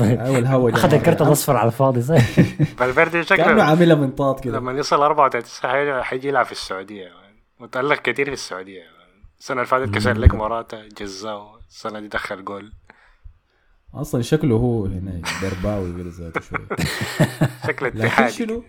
أول 0.00 0.46
هوا 0.46 0.70
أخذ 0.70 0.94
الكرت 0.94 1.22
الاصفر 1.22 1.56
على 1.56 1.66
الفاضي 1.66 2.02
صح 2.02 2.16
فالفيردي 2.78 3.10
كأنه 3.10 3.22
شكله 3.22 3.62
عاملها 3.62 3.96
من 3.96 4.10
طاط 4.10 4.40
كده. 4.40 4.58
لما 4.58 4.72
يوصل 4.72 5.02
34 5.02 5.50
ساعة 5.50 6.02
حيجي 6.02 6.28
يلعب 6.28 6.46
في 6.46 6.52
السعودية. 6.52 7.08
متألق 7.60 7.96
كتير 7.96 8.26
في 8.26 8.32
السعودية. 8.32 8.82
السنة 9.40 9.56
اللي 9.56 9.66
فاتت 9.66 9.94
كسر 9.94 10.18
لك 10.18 10.34
مراتا 10.34 10.88
جزاه. 11.00 11.58
السنة 11.68 12.00
دي 12.00 12.08
دخل 12.08 12.44
جول. 12.44 12.72
أصلا 13.94 14.22
شكله 14.22 14.54
هو 14.56 14.84
هنا 14.86 15.22
درباوي 15.42 15.96
كده 16.02 16.10
ذاته 16.18 16.40
شوية 16.40 16.66
شكل 17.68 17.86
لكن 17.86 18.00
اتحادي. 18.00 18.32
شنو؟ 18.32 18.62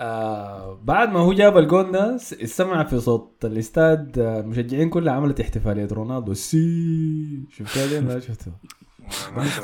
آه 0.00 0.80
بعد 0.82 1.08
ما 1.08 1.20
هو 1.20 1.32
جاب 1.32 1.58
الجول 1.58 1.92
ده 1.92 2.16
س- 2.16 2.34
سمع 2.34 2.84
في 2.84 3.00
صوت 3.00 3.44
الاستاد 3.44 4.18
آه، 4.18 4.40
المشجعين 4.40 4.88
كلها 4.90 5.12
عملت 5.14 5.40
احتفالية. 5.40 5.88
رونالدو 5.92 6.34
سي. 6.34 7.46
شفتها 7.50 7.86
دي 7.86 8.06
ولا 8.06 8.20
شفتها؟ 8.28 8.54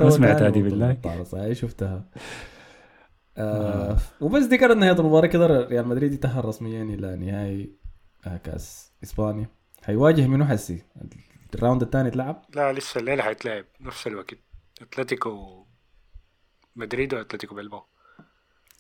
ما 0.00 0.10
سمعت 0.10 0.42
هذه 0.42 0.62
بالله. 0.62 1.52
شفتها. 1.52 2.04
آه 3.38 3.96
وبس 4.20 4.44
دي 4.44 4.58
كانت 4.58 4.72
نهاية 4.72 4.92
المباراة. 5.00 5.26
كده 5.26 5.46
ريال 5.46 5.88
مدريد 5.88 6.12
يتاهل 6.12 6.44
رسميا 6.44 6.82
إلى 6.82 7.16
نهائي 7.16 7.72
آه 8.26 8.36
كأس 8.36 8.92
إسبانيا. 9.04 9.48
حيواجه 9.82 10.26
منو 10.26 10.44
حسي؟ 10.44 10.82
ال 11.54 11.59
round 11.59 11.82
الثاني 11.82 12.08
اتلعب؟ 12.08 12.44
لا 12.54 12.72
لسه 12.72 13.00
الليلة 13.00 13.22
حيتلعب 13.22 13.64
نفس 13.80 14.06
الوقت. 14.06 14.34
أتلتيكو 14.82 15.64
مدريد 16.76 17.14
وأتلتيكو 17.14 17.54
بلباو. 17.54 17.84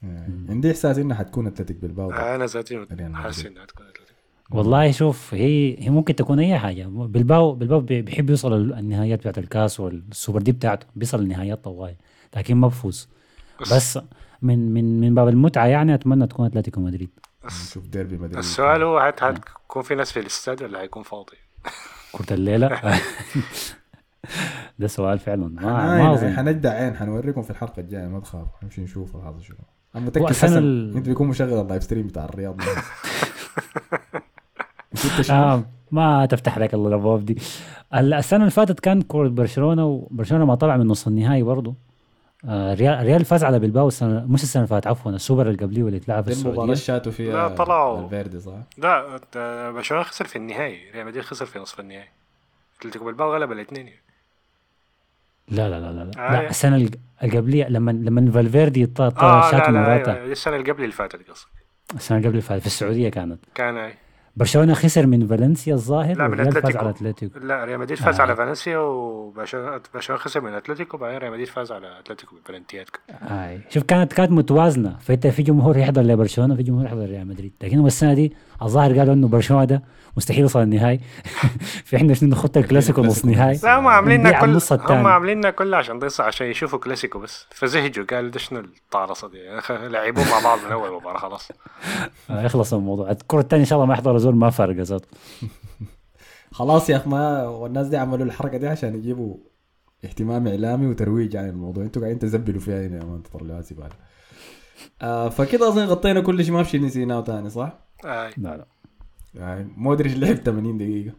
آه، 0.04 0.28
عندي 0.48 0.70
إحساس 0.70 0.98
انها 0.98 1.16
حتكون 1.16 1.46
اتلتيك 1.46 1.76
بالباو 1.76 2.10
أنا 2.12 2.46
ذاتي. 2.46 2.86
حاسس 3.14 3.46
إنها 3.46 3.64
تكون 3.66 3.86
أتلتيكو. 3.86 4.12
والله 4.50 4.90
شوف 4.90 5.34
هي 5.34 5.84
هي 5.84 5.90
ممكن 5.90 6.16
تكون 6.16 6.38
أي 6.38 6.58
حاجة. 6.58 6.86
بالباو 6.86 7.54
بالباو 7.54 7.80
بي- 7.80 8.02
بيحب 8.02 8.30
يوصل 8.30 8.52
النهايات 8.52 9.18
بتاعت 9.18 9.38
الكاس 9.38 9.80
والسوبر 9.80 10.42
دي 10.42 10.52
بتاعته. 10.52 10.86
بيصل 10.96 11.20
النهايات 11.20 11.64
طوال 11.64 11.96
لكن 12.36 12.54
ما 12.54 12.68
بفوز. 12.68 13.08
بس 13.60 13.98
من 14.42 14.74
من 14.74 15.00
من 15.00 15.14
باب 15.14 15.28
المتعة 15.28 15.66
يعني 15.66 15.94
أتمنى 15.94 16.26
تكون 16.26 16.46
أتلتيكو 16.46 16.80
مدريد. 16.80 17.10
بس 17.44 17.68
نشوف 17.70 17.86
ديربي 17.86 18.16
مدريد. 18.16 18.36
السؤال 18.36 18.82
هو 18.82 18.98
هتكون 18.98 19.82
في 19.82 19.94
ناس 19.94 20.12
في 20.12 20.20
الاستاد 20.20 20.62
ولا 20.62 20.80
هيكون 20.80 21.02
فاضي؟ 21.02 21.36
كرة 22.12 22.34
الليلة. 22.34 22.68
ده 24.78 24.86
سؤال 24.86 25.18
فعلا. 25.18 25.46
ما 25.48 26.14
أظن. 26.14 26.36
حندع 26.36 26.70
عين. 26.70 26.96
حنوريكم 26.96 27.42
في 27.42 27.50
الحلقة 27.50 27.80
الجاية. 27.80 28.06
ما 28.08 28.20
تخافوا 28.20 28.46
نمشي 28.62 28.80
نشوف 28.80 29.16
الحظ 29.16 29.40
شنو. 29.42 29.56
أنا 29.96 30.04
متاكد 30.06 30.26
حسن. 30.26 30.58
ال- 30.58 30.96
أنت 30.96 31.08
بيكون 31.08 31.28
مشغل 31.28 31.60
اللايف 31.60 31.82
ستريم 31.82 32.06
بتاع 32.06 32.24
الرياض؟ 32.24 32.60
آه 35.30 35.64
ما 35.90 36.26
تفتح 36.26 36.58
لك 36.58 36.74
الله 36.74 36.88
الأبواب 36.88 37.24
دي. 37.24 37.38
ال- 37.94 38.14
السنة 38.14 38.40
اللي 38.40 38.50
فاتت 38.50 38.80
كان 38.80 39.02
كره 39.02 39.28
برشلونة 39.28 39.86
وبرشلونة 39.86 40.44
ما 40.44 40.54
طلع 40.54 40.76
من 40.76 40.86
نص 40.86 41.06
النهائي 41.06 41.42
برضه 41.42 41.74
آه 42.48 42.74
ريال 42.74 43.06
ريال 43.06 43.24
فاز 43.24 43.44
على 43.44 43.58
بلباو 43.58 43.88
السنة 43.88 44.24
مش 44.28 44.42
السنة 44.42 44.62
اللي 44.62 44.68
فاتت 44.70 44.86
عفوا 44.86 45.12
السوبر 45.12 45.46
اللي 45.50 45.58
قبليه 45.64 45.82
واللي 45.82 45.96
اتلعب 45.98 46.24
في 46.24 46.30
دي 46.30 46.36
المباراه 46.36 46.52
السعودية 46.52 46.72
اللي 46.72 46.76
شاتوا 46.84 47.12
فيها 47.12 47.48
لا، 47.48 47.54
طلعوا. 47.54 48.04
الفيردي 48.04 48.40
صح؟ 48.40 48.52
لا 48.78 49.20
آه، 49.36 49.70
برشلونة 49.70 50.02
خسر 50.04 50.24
في 50.26 50.36
النهائي 50.36 50.90
ريال 50.94 51.06
مدريد 51.06 51.24
خسر 51.24 51.46
في 51.46 51.58
نصف 51.58 51.80
النهائي 51.80 52.08
أتلتيكو 52.80 53.04
بلباو 53.04 53.34
غلب 53.34 53.52
الاثنين 53.52 53.86
يعني. 53.88 54.00
لا 55.48 55.68
لا 55.70 55.80
لا 55.80 55.92
لا, 55.92 56.04
لا. 56.04 56.28
آه. 56.28 56.32
لا 56.42 56.50
السنة 56.50 56.76
اللي 56.76 56.90
قبليه 57.38 57.68
لما 57.68 57.90
لما 57.90 58.30
فالفيردي 58.30 58.86
طا- 58.86 58.90
طا- 59.10 59.22
آه 59.22 59.50
شات 59.50 59.60
أيوة، 60.08 60.32
السنة 60.32 60.56
اللي 60.56 60.72
قبل 60.72 60.82
اللي 60.82 60.92
فاتت 60.92 61.30
قصدك 61.30 61.48
السنة 61.94 62.18
اللي 62.18 62.28
قبل 62.28 62.36
اللي 62.38 62.48
فاتت 62.48 62.60
في 62.60 62.66
السعودية 62.66 63.08
كانت 63.08 63.38
كان 63.54 63.76
أي. 63.76 63.94
برشلونة 64.36 64.74
خسر 64.74 65.06
من 65.06 65.26
فالنسيا 65.26 65.74
الظاهر 65.74 66.16
لا، 66.16 66.28
من 66.28 66.36
فاز 66.36 66.46
أتلتيكو. 66.56 66.78
على 66.78 66.90
أتلتيكو. 66.90 67.38
لا 67.38 67.64
ريال 67.64 67.80
مدريد 67.80 67.98
فاز 67.98 68.18
آه. 68.20 68.22
على 68.22 68.36
فالنسيا 68.36 68.78
وبرشلونه 68.78 69.80
برشلونة 69.94 70.22
خسر 70.22 70.40
من 70.40 70.52
أتلتيكو 70.52 70.96
بعدين 70.96 71.18
ريال 71.18 71.32
مدريد 71.32 71.46
فاز 71.48 71.72
على 71.72 71.98
أتلتيكو 72.00 72.36
ببلنتيات 72.36 72.88
هاي 73.20 73.60
شوف 73.70 73.82
كانت 73.82 74.12
كانت 74.12 74.30
متوازنة. 74.30 74.96
فإنت 75.00 75.26
في 75.26 75.42
جمهور 75.42 75.76
يحضر 75.76 76.02
لبرشلونة 76.02 76.56
في 76.56 76.62
جمهور 76.62 76.84
يحضر 76.84 77.04
ريال 77.06 77.26
مدريد. 77.28 77.52
لكن 77.62 77.78
هم 77.78 77.86
السنة 77.86 78.14
دي 78.14 78.32
الظاهر 78.62 78.98
قالوا 78.98 79.14
إنه 79.14 79.28
برشلونة 79.28 79.64
ده 79.64 79.82
مستحيل 80.16 80.40
يوصل 80.40 80.62
النهائي. 80.62 81.00
في 81.86 81.96
إحنا 81.96 82.14
شنو 82.14 82.28
نخط 82.28 82.56
الكلاسيكو 82.56 83.02
نص 83.10 83.24
نهائي؟ 83.24 83.58
لا 83.62 83.78
هم 83.78 83.86
عامليننا 83.88 84.28
نبيع 84.28 84.40
كل. 84.40 84.58
هم 84.92 85.06
عامليننا 85.06 85.50
كل 85.50 85.74
عشان 85.74 85.98
ضيص 85.98 86.20
عشان 86.20 86.46
يشوفوا 86.46 86.78
كلاسيكو 86.78 87.18
بس. 87.18 87.46
فزهجوا 87.50 88.04
قالوا 88.10 88.30
ده 88.30 88.38
شنو 88.38 88.60
الطارصة 88.60 89.28
دي؟ 89.28 89.38
يعني 89.46 89.88
لعبوه 89.88 90.24
مع 90.30 90.40
بعض 90.44 90.58
من 90.66 90.72
أول 90.72 90.92
مباراة 91.00 91.18
خلاص. 91.18 91.48
آه، 92.30 92.42
يخلص 92.42 92.74
الموضوع. 92.74 93.10
الكرة 93.10 93.40
الثانية 93.40 93.62
إن 93.64 93.68
شاء 93.68 93.76
الله 93.76 93.86
ما 93.86 93.94
يحضر 93.94 94.14
زول 94.22 94.36
ما 94.36 94.50
فرق 94.50 94.76
ذاته 94.76 95.08
خلاص 96.52 96.90
يا 96.90 96.96
أخ 96.96 97.06
ما 97.08 97.46
والناس 97.48 97.86
دي 97.86 97.96
عملوا 97.96 98.26
الحركة 98.26 98.58
دي 98.58 98.68
عشان 98.68 98.94
يجيبوا 98.94 99.36
اهتمام 100.04 100.48
إعلامي 100.48 100.86
وترويج 100.86 101.36
عن 101.36 101.48
الموضوع 101.48 101.84
أنتوا 101.84 102.02
قاعدين 102.02 102.18
تزبلوا 102.18 102.60
فيها 102.60 102.86
هنا 102.86 102.96
يا 102.98 103.04
مان 103.04 103.22
تطلعوها 103.22 103.60
زباله 103.62 103.94
آه 105.02 105.28
فكده 105.28 105.68
أظن 105.68 105.84
غطينا 105.84 106.20
كل 106.20 106.44
شيء 106.44 106.54
ما 106.54 106.62
في 106.62 106.70
شيء 106.70 106.80
نسيناه 106.80 107.20
تاني 107.20 107.50
صح؟ 107.50 107.78
آه. 108.04 108.30
لا 108.36 108.56
لا 108.56 108.66
يعني 109.34 109.68
مودريتش 109.76 110.16
لعب 110.16 110.36
80 110.36 110.78
دقيقة 110.78 111.12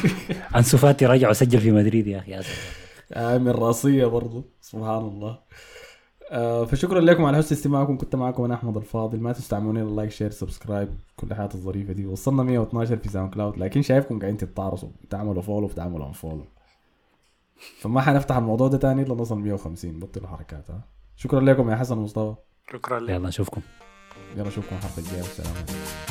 أنسو 0.56 0.78
فاتي 0.78 1.06
رجع 1.06 1.30
وسجل 1.30 1.60
في 1.60 1.70
مدريد 1.70 2.06
يا 2.06 2.18
أخي. 2.18 2.34
آه 3.12 3.38
من 3.38 3.48
رأسية 3.50 4.06
برضو 4.06 4.44
سبحان 4.60 4.98
الله 4.98 5.38
فشكرا 6.66 7.00
لكم 7.00 7.24
على 7.24 7.36
حسن 7.36 7.54
استماعكم. 7.54 7.98
كنت 7.98 8.16
معكم 8.16 8.44
أنا 8.44 8.54
أحمد 8.54 8.76
الفاضل. 8.76 9.20
ما 9.20 9.32
تنسوا 9.32 9.50
تعملون 9.50 9.96
like 9.96 10.10
share 10.10 10.30
subscribe 10.30 10.88
كل 11.16 11.26
الحاجات 11.30 11.54
الظريفة 11.54 11.92
دي. 11.92 12.06
وصلنا 12.06 12.42
112 12.42 12.96
في 12.96 13.08
SoundCloud. 13.08 13.58
لكن 13.58 13.82
شايفكم 13.82 14.18
قاعدين 14.18 14.36
تتعرصوا 14.36 14.88
تعملوا 15.10 15.42
follow 15.42 15.66
وتعملوا 15.66 16.06
unfollow 16.06 16.44
فما 17.80 18.00
حنفتح 18.00 18.36
الموضوع 18.36 18.68
ده 18.68 18.78
تاني 18.78 19.02
إلا 19.02 19.14
نوصل 19.14 19.38
150 19.38 19.98
بطلوا 19.98 20.28
حركات 20.28 20.70
ها. 20.70 20.80
شكرا 21.16 21.40
لكم 21.40 21.70
يا 21.70 21.76
حسن 21.76 21.98
ومصطفى. 21.98 22.34
شكرا 22.72 23.00
لك 23.00 23.10
يلا 23.10 23.28
نشوفكم. 23.28 23.60
يلا 24.36 24.48
اشوفكم 24.48 24.76
الحلقة 24.76 24.98
الجاية. 24.98 25.22
والسلام 25.22 25.54
عليكم. 25.54 26.09